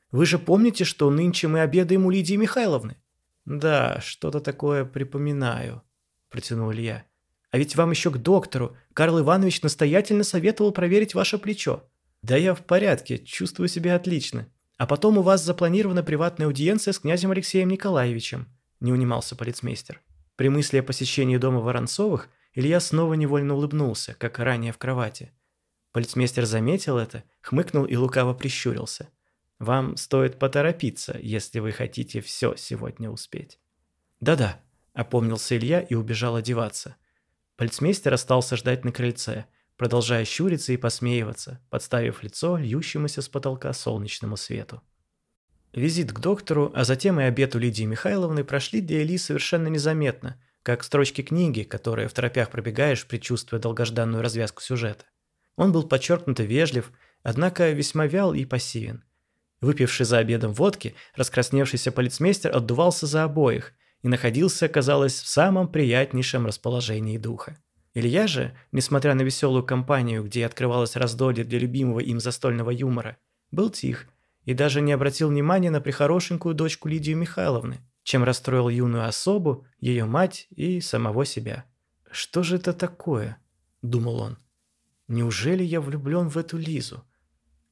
Вы 0.09 0.25
же 0.25 0.39
помните, 0.39 0.83
что 0.83 1.11
нынче 1.11 1.47
мы 1.47 1.61
обедаем 1.61 2.07
у 2.07 2.09
Лидии 2.09 2.35
Михайловны?» 2.35 2.97
«Да, 3.45 3.99
что-то 4.01 4.39
такое 4.39 4.85
припоминаю»,– 4.85 5.83
протянул 6.29 6.71
Илья. 6.71 7.05
«А 7.49 7.57
ведь 7.57 7.75
вам 7.75 7.91
еще 7.91 8.11
к 8.11 8.17
доктору. 8.17 8.77
Карл 8.93 9.19
Иванович 9.19 9.61
настоятельно 9.61 10.23
советовал 10.23 10.71
проверить 10.71 11.15
ваше 11.15 11.37
плечо». 11.37 11.83
«Да 12.21 12.37
я 12.37 12.53
в 12.53 12.61
порядке, 12.61 13.17
чувствую 13.17 13.67
себя 13.67 13.95
отлично. 13.95 14.47
А 14.77 14.85
потом 14.85 15.17
у 15.17 15.21
вас 15.21 15.43
запланирована 15.43 16.03
приватная 16.03 16.47
аудиенция 16.47 16.93
с 16.93 16.99
князем 16.99 17.31
Алексеем 17.31 17.69
Николаевичем»,– 17.69 18.47
не 18.79 18.91
унимался 18.93 19.35
полицмейстер. 19.35 20.01
При 20.35 20.49
мысли 20.49 20.77
о 20.77 20.83
посещении 20.83 21.37
дома 21.37 21.59
Воронцовых 21.59 22.29
Илья 22.53 22.79
снова 22.79 23.13
невольно 23.13 23.55
улыбнулся, 23.55 24.15
как 24.17 24.39
ранее 24.39 24.73
в 24.73 24.77
кровати. 24.77 25.31
Полицмейстер 25.93 26.45
заметил 26.45 26.97
это, 26.97 27.23
хмыкнул 27.41 27.85
и 27.85 27.95
лукаво 27.95 28.33
прищурился. 28.33 29.09
«Вам 29.61 29.95
стоит 29.95 30.39
поторопиться, 30.39 31.17
если 31.21 31.59
вы 31.59 31.71
хотите 31.71 32.19
все 32.19 32.55
сегодня 32.57 33.09
успеть». 33.09 33.59
«Да-да»,– 34.19 34.59
опомнился 34.93 35.57
Илья 35.57 35.79
и 35.79 35.93
убежал 35.93 36.35
одеваться. 36.35 36.97
Полицмейстер 37.55 38.13
остался 38.13 38.57
ждать 38.57 38.83
на 38.83 38.91
крыльце– 38.91 39.45
продолжая 39.81 40.25
щуриться 40.25 40.73
и 40.73 40.77
посмеиваться, 40.77 41.59
подставив 41.71 42.21
лицо 42.21 42.55
льющемуся 42.55 43.23
с 43.23 43.27
потолка 43.27 43.73
солнечному 43.73 44.37
свету. 44.37 44.83
Визит 45.73 46.13
к 46.13 46.19
доктору, 46.19 46.71
а 46.75 46.83
затем 46.83 47.19
и 47.19 47.23
обед 47.23 47.55
у 47.55 47.57
Лидии 47.57 47.85
Михайловны 47.85 48.43
прошли 48.43 48.81
для 48.81 49.01
Ильи 49.01 49.17
совершенно 49.17 49.69
незаметно, 49.69 50.39
как 50.61 50.83
строчки 50.83 51.23
книги, 51.23 51.63
которые 51.63 52.09
в 52.09 52.13
торопях 52.13 52.51
пробегаешь, 52.51 53.07
предчувствуя 53.07 53.59
долгожданную 53.59 54.21
развязку 54.21 54.61
сюжета. 54.61 55.05
Он 55.55 55.71
был 55.71 55.81
подчеркнуто 55.87 56.43
вежлив, 56.43 56.91
однако 57.23 57.71
весьма 57.71 58.05
вял 58.05 58.35
и 58.35 58.45
пассивен. 58.45 59.03
Выпивший 59.61 60.07
за 60.07 60.17
обедом 60.17 60.53
водки, 60.53 60.95
раскрасневшийся 61.15 61.91
полицмейстер 61.91 62.55
отдувался 62.55 63.05
за 63.05 63.23
обоих 63.23 63.73
и 64.01 64.07
находился, 64.07 64.67
казалось, 64.67 65.21
в 65.21 65.27
самом 65.27 65.71
приятнейшем 65.71 66.47
расположении 66.47 67.19
духа. 67.19 67.57
Илья 67.93 68.25
же, 68.25 68.57
несмотря 68.71 69.13
на 69.13 69.21
веселую 69.21 69.63
компанию, 69.63 70.23
где 70.23 70.45
открывалось 70.45 70.95
раздолье 70.95 71.43
для 71.43 71.59
любимого 71.59 71.99
им 71.99 72.19
застольного 72.19 72.71
юмора, 72.71 73.17
был 73.51 73.69
тих 73.69 74.07
и 74.45 74.53
даже 74.55 74.81
не 74.81 74.93
обратил 74.93 75.29
внимания 75.29 75.69
на 75.69 75.81
прихорошенькую 75.81 76.55
дочку 76.55 76.87
Лидию 76.87 77.17
Михайловны, 77.17 77.79
чем 78.03 78.23
расстроил 78.23 78.69
юную 78.69 79.05
особу, 79.05 79.67
ее 79.79 80.05
мать 80.05 80.47
и 80.49 80.81
самого 80.81 81.25
себя. 81.25 81.65
«Что 82.09 82.41
же 82.41 82.55
это 82.55 82.73
такое?»– 82.73 83.37
думал 83.83 84.21
он. 84.21 84.37
«Неужели 85.07 85.63
я 85.63 85.81
влюблен 85.81 86.29
в 86.29 86.37
эту 86.37 86.57
Лизу? 86.57 87.05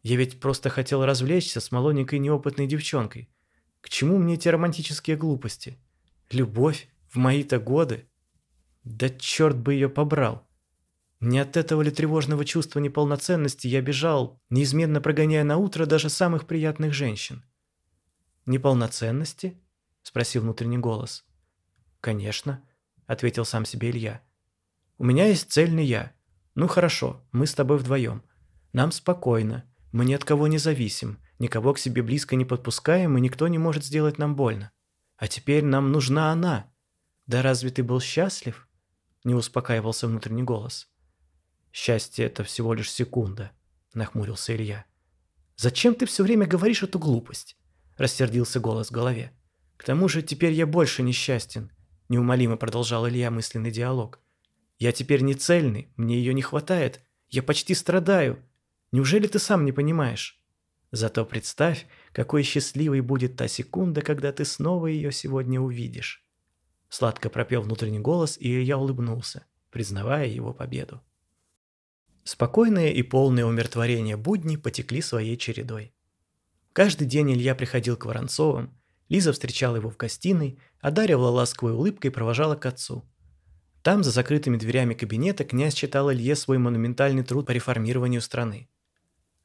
Я 0.02 0.16
ведь 0.16 0.40
просто 0.40 0.70
хотел 0.70 1.06
развлечься 1.06 1.60
с 1.60 1.72
молоденькой 1.72 2.20
неопытной 2.20 2.68
девчонкой. 2.68 3.30
К 3.82 3.90
чему 3.90 4.18
мне 4.18 4.36
эти 4.36 4.48
романтические 4.48 5.18
глупости? 5.18 5.78
Любовь 6.32 6.90
в 7.10 7.18
мои-то 7.18 7.60
годы?» 7.60 8.08
Да 8.84 9.10
черт 9.10 9.58
бы 9.58 9.74
ее 9.74 9.90
побрал. 9.90 10.48
Не 11.20 11.40
от 11.40 11.58
этого 11.58 11.82
ли 11.82 11.92
тревожного 11.92 12.46
чувства 12.46 12.80
неполноценности 12.80 13.68
я 13.68 13.82
бежал, 13.82 14.42
неизменно 14.50 15.02
прогоняя 15.02 15.44
на 15.44 15.58
утро 15.58 15.86
даже 15.86 16.10
самых 16.10 16.48
приятных 16.48 16.94
женщин? 16.94 17.44
«Неполноценности?»– 18.46 19.62
спросил 20.02 20.44
внутренний 20.44 20.78
голос. 20.78 21.26
«Конечно»,– 22.00 22.64
ответил 23.06 23.44
сам 23.44 23.66
себе 23.66 23.90
Илья. 23.90 24.22
«У 24.98 25.04
меня 25.04 25.28
есть 25.28 25.52
цельный 25.52 25.86
я. 25.86 26.14
Ну 26.56 26.68
хорошо, 26.68 27.22
мы 27.34 27.46
с 27.48 27.54
тобой 27.54 27.78
вдвоем. 27.78 28.24
Нам 28.72 28.92
спокойно, 28.92 29.69
мы 29.92 30.06
ни 30.06 30.14
от 30.14 30.24
кого 30.24 30.48
не 30.48 30.58
зависим, 30.58 31.20
никого 31.40 31.74
к 31.74 31.80
себе 31.80 32.02
близко 32.02 32.36
не 32.36 32.46
подпускаем, 32.46 33.18
и 33.18 33.22
никто 33.22 33.48
не 33.48 33.58
может 33.58 33.84
сделать 33.84 34.18
нам 34.18 34.36
больно. 34.36 34.72
А 35.18 35.28
теперь 35.28 35.64
нам 35.64 35.92
нужна 35.92 36.32
она. 36.32 36.72
Да 37.28 37.42
разве 37.42 37.70
ты 37.70 37.84
был 37.84 38.00
счастлив?» 38.00 38.68
не 39.24 39.34
успокаивался 39.34 40.08
внутренний 40.08 40.44
голос. 40.44 40.88
«Счастье— 41.72 42.26
это 42.28 42.44
всего 42.44 42.74
лишь 42.74 42.92
секунда»,— 42.92 43.52
нахмурился 43.94 44.56
Илья. 44.56 44.86
«Зачем 45.56 45.94
ты 45.94 46.06
все 46.06 46.24
время 46.24 46.48
говоришь 46.48 46.84
эту 46.84 47.00
глупость?»— 47.00 47.58
рассердился 47.98 48.60
голос 48.60 48.90
в 48.90 48.94
голове. 48.94 49.34
«К 49.78 49.84
тому 49.84 50.08
же 50.08 50.22
теперь 50.22 50.54
я 50.54 50.66
больше 50.66 51.04
несчастен»,— 51.04 51.72
неумолимо 52.10 52.58
продолжал 52.58 53.08
Илья 53.08 53.30
мысленный 53.30 53.72
диалог. 53.72 54.20
«Я 54.78 54.92
теперь 54.92 55.22
не 55.22 55.34
цельный, 55.36 55.94
мне 55.96 56.18
ее 56.18 56.34
не 56.34 56.42
хватает, 56.42 57.02
я 57.30 57.44
почти 57.44 57.76
страдаю. 57.76 58.44
Неужели 58.92 59.28
ты 59.28 59.40
сам 59.40 59.66
не 59.66 59.72
понимаешь? 59.72 60.40
Зато 60.92 61.26
представь, 61.26 61.86
какой 62.12 62.44
счастливой 62.44 63.02
будет 63.02 63.36
та 63.36 63.48
секунда, 63.48 64.02
когда 64.02 64.32
ты 64.32 64.46
снова 64.46 64.88
ее 64.88 65.12
сегодня 65.12 65.60
увидишь». 65.60 66.26
Сладко 66.90 67.30
пропел 67.30 67.62
внутренний 67.62 68.00
голос, 68.00 68.38
и 68.40 68.62
я 68.62 68.78
улыбнулся, 68.78 69.46
признавая 69.70 70.28
его 70.28 70.54
победу. 70.54 71.02
Спокойные 72.24 72.94
и 72.94 73.04
полные 73.04 73.46
умиротворения 73.46 74.18
будни 74.18 74.56
потекли 74.56 75.02
своей 75.02 75.38
чередой. 75.38 75.94
Каждый 76.74 77.06
день 77.06 77.32
Илья 77.34 77.56
приходил 77.56 77.96
к 77.96 78.06
Воронцовым, 78.06 78.76
Лиза 79.10 79.34
встречала 79.34 79.78
его 79.78 79.90
в 79.90 79.98
гостиной, 79.98 80.60
одаривала 80.80 81.30
ласковой 81.30 81.74
улыбкой 81.74 82.12
провожала 82.12 82.56
к 82.56 82.66
отцу. 82.66 83.04
Там, 83.82 84.04
за 84.04 84.12
закрытыми 84.12 84.58
дверями 84.58 84.94
кабинета, 84.94 85.44
князь 85.44 85.74
читал 85.74 86.12
Илье 86.12 86.36
свой 86.36 86.60
монументальный 86.60 87.24
труд 87.24 87.48
по 87.48 87.52
реформированию 87.52 88.22
страны. 88.22 88.70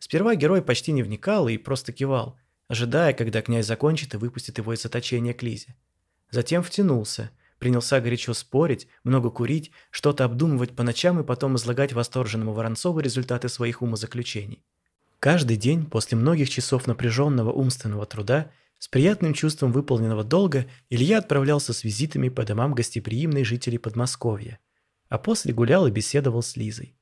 Сперва 0.05 0.35
герой 0.35 0.61
почти 0.61 0.93
не 0.93 1.03
вникал 1.03 1.49
и 1.49 1.57
просто 1.57 1.91
кивал, 1.91 2.37
ожидая, 2.69 3.15
когда 3.15 3.41
князь 3.41 3.67
закончит 3.67 4.13
и 4.13 4.19
выпустит 4.19 4.59
его 4.59 4.75
из 4.75 4.83
заточения 4.83 5.33
к 5.33 5.43
Лизе. 5.43 5.77
Затем 6.31 6.63
втянулся, 6.63 7.31
принялся 7.59 8.03
горячо 8.03 8.35
спорить, 8.35 8.87
много 9.03 9.31
курить, 9.31 9.71
что-то 9.91 10.27
обдумывать 10.27 10.77
по 10.77 10.83
ночам 10.83 11.21
и 11.21 11.25
потом 11.25 11.57
излагать 11.57 11.95
восторженному 11.95 12.53
Воронцову 12.53 13.01
результаты 13.01 13.49
своих 13.49 13.81
умозаключений. 13.81 14.63
Каждый 15.21 15.57
день 15.57 15.87
после 15.87 16.19
многих 16.19 16.51
часов 16.51 16.87
напряженного 16.87 17.51
умственного 17.51 18.05
труда 18.05 18.51
с 18.79 18.89
приятным 18.89 19.33
чувством 19.33 19.73
выполненного 19.73 20.23
долга 20.23 20.67
Илья 20.91 21.17
отправлялся 21.17 21.73
с 21.73 21.83
визитами 21.83 22.29
по 22.29 22.45
домам 22.45 22.75
гостеприимной 22.75 23.45
жителей 23.45 23.79
Подмосковья, 23.79 24.59
а 25.09 25.17
после 25.17 25.55
гулял 25.55 25.87
и 25.87 25.91
беседовал 25.91 26.43
с 26.43 26.57
Лизой. 26.57 26.95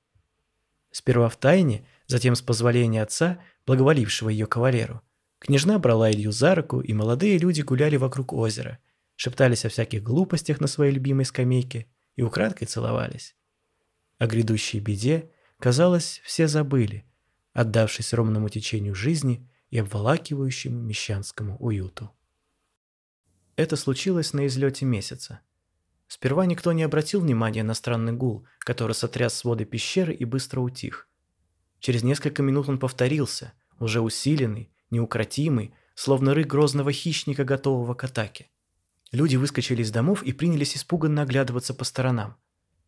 Сперва 0.93 1.29
в 1.31 1.37
тайне, 1.37 1.85
Затем, 2.12 2.35
с 2.35 2.42
позволения 2.42 3.03
отца, 3.03 3.38
благоволившего 3.64 4.29
ее 4.29 4.46
кавалеру, 4.46 5.01
княжна 5.38 5.79
брала 5.79 6.11
Илью 6.11 6.31
за 6.31 6.55
руку, 6.55 6.83
и 6.83 6.92
молодые 6.92 7.38
люди 7.38 7.62
гуляли 7.62 7.96
вокруг 7.96 8.35
озера, 8.35 8.81
шептались 9.16 9.64
о 9.64 9.70
всяких 9.70 10.03
глупостях 10.03 10.61
на 10.61 10.66
своей 10.66 10.92
любимой 10.92 11.25
скамейке 11.25 11.87
и 12.16 12.20
украдкой 12.20 12.66
целовались. 12.66 13.35
О 14.18 14.27
грядущей 14.27 14.79
беде, 14.79 15.31
казалось, 15.59 16.20
все 16.22 16.48
забыли, 16.48 17.07
отдавшись 17.55 18.12
ровному 18.12 18.51
течению 18.51 18.94
жизни 18.94 19.48
и 19.70 19.79
обволакивающему 19.79 20.79
мещанскому 20.83 21.57
уюту. 21.61 22.11
Это 23.57 23.77
случилось 23.77 24.35
на 24.35 24.46
излете 24.48 24.85
месяца. 24.85 25.40
Сперва 26.09 26.44
никто 26.44 26.72
не 26.72 26.83
обратил 26.83 27.22
внимания 27.22 27.62
на 27.62 27.72
странный 27.72 28.12
гул, 28.12 28.46
который 28.59 28.92
сотряс 28.92 29.33
своды 29.33 29.64
пещеры 29.64 30.12
и 30.12 30.27
быстро 30.27 30.61
утих. 30.61 31.09
Через 31.83 32.05
несколько 32.05 32.45
минут 32.45 32.68
он 32.68 32.79
повторился, 32.79 33.55
уже 33.81 34.01
усиленный, 34.01 34.71
неукротимый, 34.90 35.75
словно 35.97 36.33
рык 36.33 36.47
грозного 36.47 36.92
хищника, 36.92 37.42
готового 37.42 37.95
к 37.95 38.05
атаке. 38.05 38.49
Люди 39.11 39.35
выскочили 39.35 39.83
из 39.83 39.90
домов 39.90 40.23
и 40.23 40.33
принялись 40.33 40.77
испуганно 40.77 41.23
оглядываться 41.23 41.75
по 41.75 41.83
сторонам. 41.83 42.37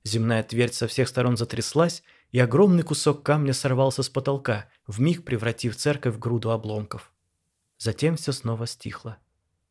Земная 0.05 0.45
твердь 0.45 0.75
со 0.75 0.87
всех 0.87 1.09
сторон 1.09 1.37
затряслась, 1.37 2.05
и 2.31 2.39
огромный 2.39 2.85
кусок 2.85 3.25
камня 3.25 3.53
сорвался 3.53 4.05
с 4.05 4.09
потолка, 4.09 4.69
вмиг 4.87 5.25
превратив 5.25 5.77
церковь 5.77 6.15
в 6.15 6.21
груду 6.21 6.53
обломков. 6.53 7.13
Затем 7.79 8.15
все 8.15 8.31
снова 8.31 8.69
стихло. 8.69 9.19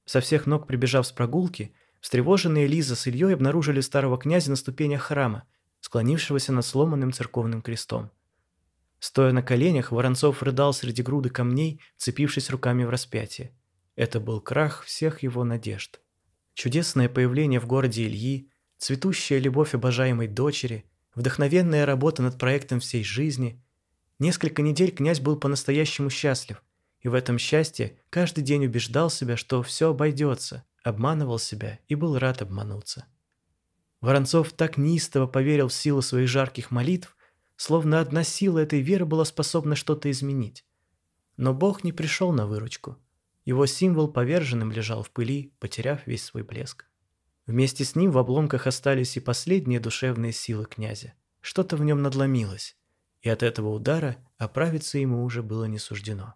Со 0.04 0.20
всех 0.20 0.48
ног 0.48 0.68
прибежав 0.68 1.08
с 1.08 1.14
прогулки, 1.14 1.74
встревоженные 2.02 2.68
Лиза 2.68 2.98
с 2.98 3.08
Ильей 3.08 3.36
обнаружили 3.36 3.80
старого 3.80 4.18
князя 4.18 4.50
на 4.50 4.58
ступенях 4.58 5.04
храма, 5.04 5.46
склонившегося 5.80 6.52
над 6.52 6.66
сломанным 6.66 7.14
церковным 7.14 7.62
крестом. 7.62 8.12
Стоя 9.04 9.34
на 9.34 9.44
коленях, 9.44 9.92
Воронцов 9.92 10.42
рыдал 10.44 10.72
среди 10.72 11.04
груды 11.04 11.30
камней, 11.30 11.82
цепившись 11.98 12.50
руками 12.50 12.86
в 12.86 12.89
распятие. 12.89 13.52
Это 13.98 14.22
был 14.22 14.39
крах 14.39 14.86
всех 14.86 15.24
его 15.24 15.44
надежд. 15.44 16.00
Чудесное 16.54 17.10
появление 17.10 17.60
в 17.60 17.68
городе 17.68 18.06
Ильи, 18.06 18.50
цветущая 18.78 19.39
любовь 19.39 19.76
обожаемой 19.76 20.30
дочери, 20.30 20.86
вдохновенная 21.16 21.86
работа 21.86 22.24
над 22.24 22.38
проектом 22.38 22.80
всей 22.80 23.04
жизни. 23.04 23.62
Несколько 24.20 24.62
недель 24.62 24.92
князь 24.92 25.20
был 25.20 25.36
по-настоящему 25.36 26.10
счастлив, 26.10 26.63
и 27.02 27.10
в 27.10 27.13
этом 27.13 27.38
счастье 27.38 28.00
каждый 28.10 28.46
день 28.46 28.68
убеждал 28.68 29.10
себя, 29.10 29.36
что 29.36 29.62
все 29.63 29.89
обойдется, 29.89 30.63
обманывал 30.82 31.39
себя 31.39 31.78
и 31.89 31.96
был 31.96 32.18
рад 32.18 32.42
обмануться. 32.42 33.08
Воронцов 34.00 34.54
так 34.54 34.78
неистово 34.78 35.28
поверил 35.28 35.68
в 35.68 35.74
силу 35.74 36.02
своих 36.02 36.30
жарких 36.30 36.72
молитв, 36.72 37.18
словно 37.56 38.00
одна 38.00 38.24
сила 38.24 38.60
этой 38.60 38.82
веры 38.82 39.06
была 39.06 39.26
способна 39.26 39.76
что-то 39.76 40.10
изменить. 40.12 40.66
Но 41.38 41.54
Бог 41.54 41.84
не 41.84 41.92
пришел 41.92 42.32
на 42.32 42.46
выручку. 42.48 42.98
Его 43.46 43.66
символ 43.66 44.08
поверженным 44.08 44.72
лежал 44.72 45.04
в 45.04 45.12
пыли, 45.12 45.54
потеряв 45.60 46.06
весь 46.08 46.24
свой 46.24 46.44
блеск. 46.44 46.86
Вместе 47.46 47.84
с 47.84 47.96
ним 47.96 48.12
в 48.12 48.18
обломках 48.18 48.68
остались 48.68 49.18
и 49.18 49.20
последние 49.20 49.80
душевные 49.80 50.32
силы 50.32 50.66
князя. 50.66 51.13
Что-то 51.42 51.76
в 51.76 51.84
нем 51.84 52.02
надломилось, 52.02 52.78
и 53.22 53.30
от 53.30 53.44
этого 53.44 53.70
удара 53.70 54.18
оправиться 54.38 54.98
ему 54.98 55.24
уже 55.24 55.44
было 55.44 55.66
не 55.66 55.78
суждено. 55.78 56.36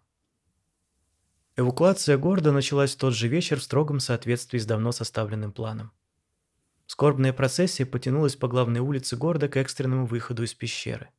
Эвакуация 1.56 2.18
города 2.18 2.52
началась 2.52 2.94
в 2.94 2.98
тот 2.98 3.14
же 3.14 3.26
вечер 3.26 3.58
в 3.58 3.62
строгом 3.62 4.00
соответствии 4.00 4.58
с 4.58 4.66
давно 4.66 4.92
составленным 4.92 5.52
планом. 5.52 5.92
Скорбная 6.88 7.34
процессия 7.34 7.84
потянулась 7.84 8.34
по 8.34 8.48
главной 8.48 8.80
улице 8.80 9.14
города 9.14 9.46
к 9.46 9.58
экстренному 9.58 10.06
выходу 10.06 10.42
из 10.42 10.54
пещеры. 10.54 11.10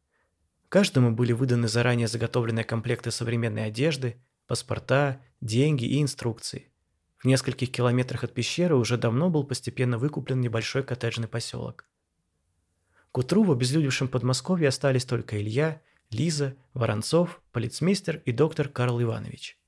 Каждому 0.67 1.12
были 1.12 1.32
выданы 1.32 1.67
заранее 1.67 2.08
заготовленные 2.08 2.65
комплекты 2.65 3.12
современной 3.12 3.67
одежды, 3.67 4.19
паспорта, 4.47 5.21
деньги 5.41 5.86
и 5.86 6.01
инструкции. 6.01 6.71
В 7.19 7.25
нескольких 7.25 7.71
километрах 7.71 8.23
от 8.23 8.34
пещеры 8.34 8.75
уже 8.75 8.97
давно 8.97 9.29
был 9.29 9.43
постепенно 9.43 9.99
выкуплен 9.99 10.41
небольшой 10.41 10.82
коттеджный 10.82 11.27
поселок. 11.27 11.86
К 13.12 13.19
утру 13.19 13.43
в 13.43 13.51
обезлюдевшем 13.51 14.08
Подмосковье 14.08 14.69
остались 14.69 15.05
только 15.05 15.39
Илья, 15.39 15.84
Лиза, 16.10 16.55
Воронцов, 16.73 17.43
полицмейстер 17.51 18.23
и 18.25 18.32
доктор 18.32 18.69
Карл 18.69 18.99
Иванович. 18.99 19.60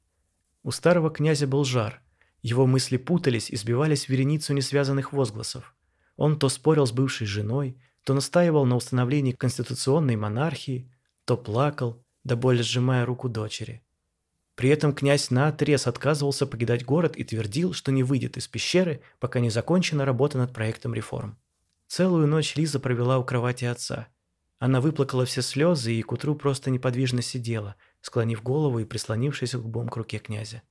У 0.64 0.72
старого 0.72 1.12
князя 1.12 1.46
был 1.46 1.64
жар. 1.64 2.02
Его 2.42 2.66
мысли 2.66 2.98
путались 2.98 3.52
и 3.52 3.56
сбивались 3.56 4.06
в 4.06 4.10
вереницу 4.10 4.54
несвязанных 4.54 5.14
возгласов. 5.14 5.76
Он 6.22 6.38
то 6.38 6.50
спорил 6.50 6.86
с 6.86 6.92
бывшей 6.92 7.26
женой, 7.26 7.82
то 8.04 8.14
настаивал 8.14 8.68
на 8.68 8.76
установлении 8.76 9.32
конституционной 9.32 10.18
монархии, 10.18 10.88
то 11.26 11.36
плакал, 11.36 12.06
до 12.24 12.36
боли 12.36 12.62
сжимая 12.62 13.08
руку 13.08 13.28
дочери. 13.28 13.82
При 14.54 14.70
этом 14.70 14.94
князь 14.94 15.32
наотрез 15.32 15.88
отказывался 15.88 16.46
покидать 16.46 16.86
город 16.86 17.18
и 17.18 17.24
твердил, 17.24 17.74
что 17.74 17.92
не 17.92 18.04
выйдет 18.04 18.38
из 18.38 18.48
пещеры, 18.48 19.02
пока 19.20 19.40
не 19.40 19.50
закончена 19.50 20.06
работа 20.06 20.38
над 20.38 20.54
проектом 20.54 20.94
реформ. 20.94 21.40
Целую 21.88 22.28
ночь 22.28 22.56
Лиза 22.56 22.80
провела 22.80 23.18
у 23.18 23.24
кровати 23.24 23.66
отца. 23.66 24.08
Она 24.60 24.80
выплакала 24.80 25.26
все 25.26 25.42
слезы 25.42 25.92
и 25.92 26.04
к 26.04 26.12
утру 26.12 26.36
просто 26.36 26.70
неподвижно 26.70 27.24
сидела, 27.24 27.78
склонив 28.00 28.44
голову 28.44 28.78
и 28.78 28.86
прислонившись 28.86 29.56
лбом 29.56 29.90
к 29.90 29.98
руке 29.98 30.20
князя. 30.20 30.62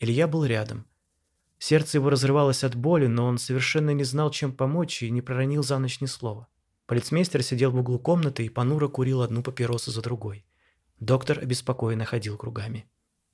Илья 0.00 0.26
был 0.26 0.46
рядом. 0.46 0.86
Сердце 1.64 1.98
его 1.98 2.10
разрывалось 2.10 2.64
от 2.64 2.74
боли, 2.74 3.06
но 3.06 3.24
он 3.24 3.38
совершенно 3.38 3.90
не 3.90 4.02
знал, 4.02 4.32
чем 4.32 4.52
помочь 4.52 5.00
и 5.04 5.10
не 5.10 5.22
проронил 5.22 5.62
за 5.62 5.78
ночь 5.78 6.00
ни 6.00 6.06
слова. 6.06 6.48
Полицмейстер 6.86 7.40
сидел 7.44 7.70
в 7.70 7.76
углу 7.76 8.00
комнаты 8.00 8.44
и 8.44 8.48
понуро 8.48 8.88
курил 8.88 9.22
одну 9.22 9.44
папиросу 9.44 9.92
за 9.92 10.02
другой. 10.02 10.44
Доктор 10.98 11.38
обеспокоенно 11.38 12.04
ходил 12.04 12.36
кругами. 12.36 12.90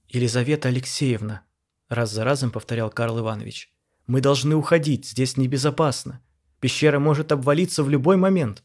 «Елизавета 0.08 0.68
Алексеевна»,– 0.68 1.46
раз 1.88 2.12
за 2.12 2.22
разом 2.22 2.50
повторял 2.50 2.90
Карл 2.90 3.18
Иванович,– 3.20 3.72
«мы 4.06 4.20
должны 4.20 4.54
уходить, 4.56 5.06
здесь 5.06 5.38
небезопасно. 5.38 6.20
Пещера 6.60 6.98
может 6.98 7.32
обвалиться 7.32 7.82
в 7.82 7.88
любой 7.88 8.18
момент». 8.18 8.62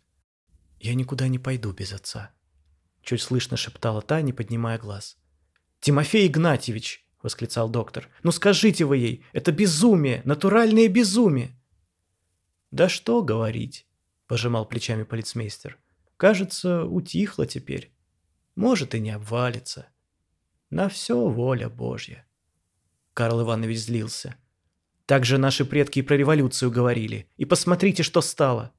«Я 0.82 0.93
никуда 0.93 1.30
не 1.30 1.39
пойду 1.39 1.71
без 1.71 1.93
отца»,– 1.93 2.32
чуть 3.02 3.21
слышно 3.21 3.56
шептала 3.56 4.02
та, 4.02 4.19
не 4.19 4.34
поднимая 4.34 4.78
глаз. 4.78 5.15
«Тимофей 5.80 6.28
Игнатьевич!»– 6.28 7.08
восклицал 7.24 7.70
доктор. 7.70 8.10
«Ну 8.22 8.32
скажите 8.32 8.86
вы 8.86 8.98
ей, 8.98 9.26
это 9.34 9.52
безумие, 9.52 10.22
натуральное 10.26 10.88
безумие!» 10.88 11.58
«Да 12.70 12.90
что 12.90 13.24
говорить»,– 13.24 13.88
пожимал 14.28 14.66
плечами 14.66 15.04
полицмейстер. 15.04 15.80
«Кажется, 16.18 16.86
утихло 16.86 17.48
теперь. 17.48 17.92
Может 18.56 18.94
и 18.94 19.00
не 19.00 19.12
обвалится». 19.12 19.88
На 20.70 20.90
все 20.90 21.28
воля 21.28 21.70
Божья. 21.70 22.26
Карл 23.14 23.44
Иванович 23.44 23.80
злился. 23.80 24.36
Так 25.06 25.26
же 25.26 25.38
наши 25.38 25.66
предки 25.66 26.00
и 26.00 26.02
про 26.02 26.16
революцию 26.16 26.72
говорили. 26.72 27.30
И 27.38 27.46
посмотрите, 27.46 28.02
что 28.02 28.22
стало. 28.22 28.72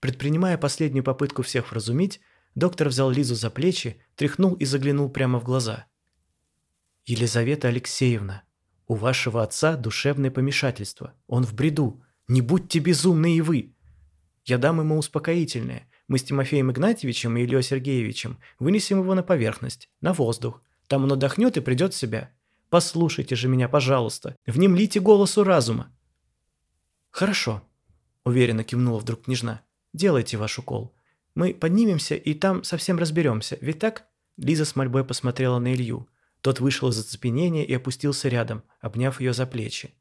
Предпринимая 0.00 0.58
последнюю 0.58 1.04
попытку 1.04 1.42
всех 1.42 1.70
вразумить, 1.70 2.20
доктор 2.54 2.88
взял 2.88 3.10
Лизу 3.10 3.34
за 3.34 3.48
плечи, 3.48 4.02
тряхнул 4.14 4.54
и 4.54 4.66
заглянул 4.66 5.08
прямо 5.08 5.40
в 5.40 5.44
глаза. 5.44 5.86
«Елизавета 7.06 7.68
Алексеевна, 7.68 8.42
у 8.88 8.96
вашего 8.96 9.42
отца 9.42 9.76
душевное 9.76 10.32
помешательство. 10.32 11.14
Он 11.28 11.44
в 11.44 11.54
бреду. 11.54 12.02
Не 12.26 12.40
будьте 12.40 12.80
безумны 12.80 13.36
и 13.36 13.40
вы. 13.40 13.74
Я 14.44 14.58
дам 14.58 14.80
ему 14.80 14.98
успокоительное. 14.98 15.88
Мы 16.08 16.18
с 16.18 16.24
Тимофеем 16.24 16.72
Игнатьевичем 16.72 17.36
и 17.36 17.42
Ильей 17.42 17.62
Сергеевичем 17.62 18.38
вынесем 18.58 19.00
его 19.00 19.14
на 19.14 19.22
поверхность, 19.22 19.88
на 20.00 20.12
воздух. 20.12 20.62
Там 20.88 21.04
он 21.04 21.12
отдохнет 21.12 21.56
и 21.56 21.60
придет 21.60 21.94
в 21.94 21.96
себя. 21.96 22.32
Послушайте 22.70 23.36
же 23.36 23.46
меня, 23.46 23.68
пожалуйста. 23.68 24.36
Внемлите 24.44 24.98
голосу 24.98 25.44
разума». 25.44 25.92
«Хорошо»,– 27.10 27.62
уверенно 28.24 28.64
кивнула 28.64 28.98
вдруг 28.98 29.22
княжна. 29.22 29.62
«Делайте 29.92 30.36
ваш 30.36 30.58
укол. 30.58 30.92
Мы 31.36 31.54
поднимемся 31.54 32.16
и 32.16 32.34
там 32.34 32.64
совсем 32.64 32.98
разберемся, 32.98 33.58
ведь 33.60 33.78
так?» 33.78 34.06
Лиза 34.36 34.64
с 34.64 34.74
мольбой 34.74 35.04
посмотрела 35.04 35.58
на 35.60 35.72
Илью. 35.72 36.08
Тот 36.46 36.60
вышел 36.60 36.90
из 36.90 37.00
оцепенения 37.00 37.64
и 37.64 37.74
опустился 37.74 38.28
рядом, 38.28 38.62
обняв 38.80 39.20
ее 39.20 39.32
за 39.32 39.46
плечи. 39.46 39.94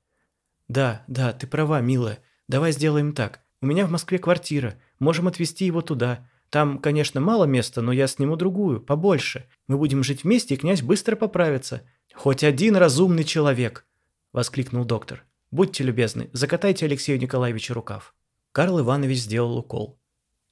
«Да, 0.67 1.03
да, 1.08 1.34
ты 1.34 1.47
права, 1.47 1.81
милая. 1.81 2.19
Давай 2.47 2.71
сделаем 2.71 3.13
так. 3.13 3.41
У 3.62 3.65
меня 3.65 3.88
в 3.88 3.89
Москве 3.89 4.19
квартира. 4.19 4.79
Можем 4.99 5.27
отвезти 5.27 5.65
его 5.65 5.81
туда. 5.81 6.29
Там, 6.51 6.77
конечно, 6.77 7.19
мало 7.19 7.45
места, 7.45 7.81
но 7.81 7.91
я 7.91 8.05
сниму 8.05 8.36
другую, 8.36 8.79
побольше. 8.79 9.47
Мы 9.65 9.79
будем 9.79 10.03
жить 10.03 10.23
вместе, 10.23 10.53
и 10.53 10.58
князь 10.58 10.84
быстро 10.84 11.15
поправится. 11.15 11.81
Хоть 12.13 12.43
один 12.43 12.75
разумный 12.75 13.23
человек!»– 13.23 13.88
воскликнул 14.31 14.86
доктор. 14.86 15.23
«Будьте 15.49 15.84
любезны, 15.84 16.29
закатайте 16.31 16.86
Алексею 16.86 17.19
Николаевичу 17.19 17.73
рукав». 17.73 18.13
Карл 18.51 18.81
Иванович 18.81 19.17
сделал 19.17 19.58
укол. 19.58 19.99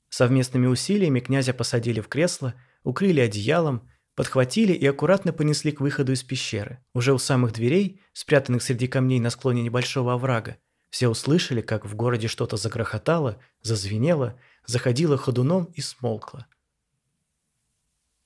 Совместными 0.09 0.65
усилиями 0.65 1.19
князя 1.19 1.53
посадили 1.53 2.01
в 2.01 2.07
кресло, 2.07 2.55
укрыли 2.83 3.19
одеялом, 3.19 3.87
подхватили 4.15 4.73
и 4.73 4.85
аккуратно 4.85 5.33
понесли 5.33 5.71
к 5.71 5.81
выходу 5.81 6.11
из 6.11 6.23
пещеры. 6.23 6.83
Уже 6.93 7.13
у 7.13 7.17
самых 7.17 7.53
дверей, 7.53 8.01
спрятанных 8.13 8.61
среди 8.61 8.87
камней 8.87 9.19
на 9.19 9.29
склоне 9.29 9.63
небольшого 9.63 10.13
оврага, 10.13 10.57
все 10.89 11.09
услышали, 11.09 11.61
как 11.61 11.85
в 11.85 11.95
городе 11.95 12.27
что-то 12.27 12.55
загрохотало, 12.55 13.39
зазвенело, 13.61 14.39
заходило 14.65 15.17
ходуном 15.17 15.65
и 15.73 15.81
смолкло. 15.81 16.45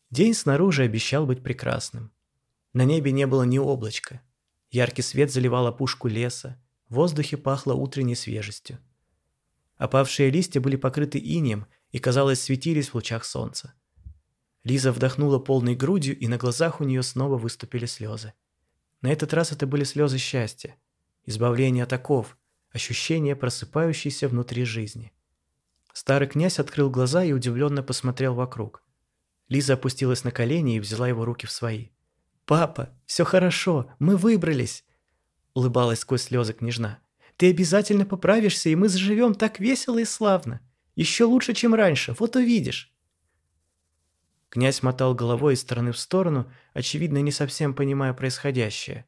День 0.10 0.34
снаружи 0.34 0.84
обещал 0.84 1.26
быть 1.26 1.44
прекрасным. 1.44 2.12
На 2.74 2.84
небе 2.84 3.12
не 3.12 3.26
было 3.26 3.44
ни 3.44 3.58
облачка. 3.58 4.22
Яркий 4.70 5.02
свет 5.02 5.32
заливал 5.32 5.68
опушку 5.68 6.08
леса, 6.08 6.62
в 6.90 6.96
воздухе 6.96 7.38
пахло 7.38 7.74
утренней 7.74 8.16
свежестью. 8.16 8.80
Опавшие 9.78 10.30
листья 10.30 10.60
были 10.60 10.76
покрыты 10.76 11.20
инеем 11.20 11.68
и, 11.92 12.00
казалось, 12.00 12.42
светились 12.42 12.90
в 12.90 12.96
лучах 12.96 13.24
солнца. 13.24 13.74
Лиза 14.68 14.92
вдохнула 14.92 15.40
полной 15.40 15.78
грудью, 15.78 16.20
и 16.20 16.28
на 16.28 16.36
глазах 16.36 16.82
у 16.82 16.84
нее 16.84 17.02
снова 17.02 17.38
выступили 17.38 17.86
слезы. 17.86 18.34
На 19.02 19.10
этот 19.10 19.34
раз 19.34 19.54
это 19.54 19.66
были 19.66 19.86
слезы 19.86 20.18
счастья, 20.18 20.76
избавления 21.26 21.84
от 21.84 21.94
оков, 21.94 22.38
ощущение 22.72 23.38
просыпающейся 23.38 24.28
внутри 24.28 24.66
жизни. 24.66 25.14
Старый 25.94 26.28
князь 26.28 26.60
открыл 26.60 26.90
глаза 26.90 27.24
и 27.24 27.32
удивленно 27.32 27.82
посмотрел 27.82 28.34
вокруг. 28.34 28.84
Лиза 29.48 29.76
опустилась 29.76 30.26
на 30.26 30.32
колени 30.32 30.76
и 30.76 30.80
взяла 30.82 31.08
его 31.08 31.24
руки 31.24 31.48
в 31.48 31.52
свои. 31.52 31.88
«Папа, 32.46 32.90
все 33.06 33.24
хорошо, 33.24 33.90
мы 34.00 34.18
выбрались!» 34.18 34.84
Улыбалась 35.54 36.00
сквозь 36.00 36.24
слезы 36.24 36.52
княжна. 36.52 37.00
«Ты 37.38 37.52
обязательно 37.52 38.06
поправишься, 38.06 38.68
и 38.68 38.76
мы 38.76 38.90
заживем 38.90 39.34
так 39.34 39.62
весело 39.62 39.98
и 39.98 40.04
славно. 40.04 40.60
Еще 40.98 41.24
лучше, 41.24 41.54
чем 41.54 41.74
раньше, 41.74 42.14
вот 42.20 42.36
увидишь!» 42.36 42.94
Князь 44.50 44.82
мотал 44.82 45.14
головой 45.14 45.56
из 45.56 45.62
стороны 45.62 45.92
в 45.92 45.98
сторону, 45.98 46.52
очевидно, 46.74 47.18
не 47.20 47.32
совсем 47.32 47.74
понимая 47.74 48.14
происходящее. 48.14 49.06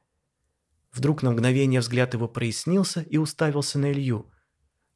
Вдруг 0.91 1.23
на 1.23 1.31
мгновение 1.31 1.79
взгляд 1.79 2.13
его 2.13 2.27
прояснился 2.27 3.01
и 3.01 3.17
уставился 3.17 3.79
на 3.79 3.91
Илью. 3.91 4.31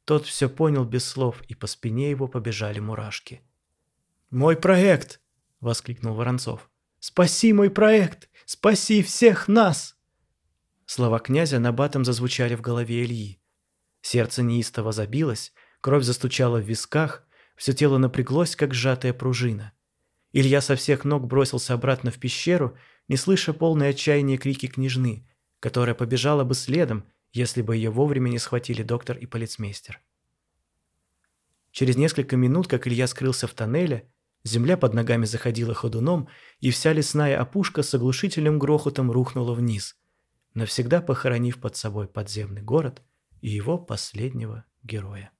Тот 0.04 0.26
все 0.26 0.48
понял 0.48 0.84
без 0.84 1.04
слов, 1.04 1.40
и 1.48 1.54
по 1.54 1.66
спине 1.66 2.10
его 2.10 2.28
побежали 2.28 2.78
мурашки. 2.78 3.40
«Мой 4.30 4.56
проект!»— 4.56 5.20
воскликнул 5.60 6.14
Воронцов. 6.14 6.70
«Спаси 6.98 7.52
мой 7.52 7.70
проект! 7.70 8.28
Спаси 8.44 9.02
всех 9.02 9.48
нас!» 9.48 9.96
Слова 10.86 11.18
князя 11.20 11.58
набатом 11.58 12.04
зазвучали 12.04 12.54
в 12.54 12.60
голове 12.60 13.04
Ильи. 13.04 13.40
Сердце 14.02 14.42
неистово 14.42 14.92
забилось, 14.92 15.54
кровь 15.80 16.04
застучала 16.04 16.58
в 16.58 16.64
висках, 16.64 17.26
все 17.56 17.72
тело 17.72 17.96
напряглось, 17.96 18.56
как 18.56 18.74
сжатая 18.74 19.14
пружина. 19.14 19.72
Илья 20.36 20.60
со 20.60 20.74
всех 20.74 21.04
ног 21.04 21.28
бросился 21.28 21.74
обратно 21.74 22.10
в 22.10 22.18
пещеру, 22.18 22.76
не 23.06 23.16
слыша 23.16 23.54
полное 23.54 23.90
отчаяние 23.90 24.36
крики 24.36 24.66
княжны, 24.66 25.28
которая 25.60 25.94
побежала 25.94 26.42
бы 26.42 26.54
следом, 26.54 27.04
если 27.32 27.62
бы 27.62 27.76
ее 27.76 27.90
вовремя 27.90 28.28
не 28.28 28.40
схватили 28.40 28.82
доктор 28.82 29.16
и 29.16 29.26
полицмейстер. 29.26 30.00
Через 31.70 31.96
несколько 31.96 32.36
минут, 32.36 32.66
как 32.66 32.88
Илья 32.88 33.06
скрылся 33.06 33.46
в 33.46 33.54
тоннеле, 33.54 34.10
земля 34.42 34.76
под 34.76 34.92
ногами 34.92 35.24
заходила 35.24 35.72
ходуном, 35.72 36.28
и 36.58 36.72
вся 36.72 36.92
лесная 36.92 37.40
опушка 37.40 37.84
с 37.84 37.94
оглушительным 37.94 38.58
грохотом 38.58 39.12
рухнула 39.12 39.54
вниз, 39.54 39.96
навсегда 40.52 41.00
похоронив 41.00 41.60
под 41.60 41.76
собой 41.76 42.08
подземный 42.08 42.62
город 42.62 43.02
и 43.40 43.50
его 43.50 43.78
последнего 43.78 44.64
героя. 44.82 45.30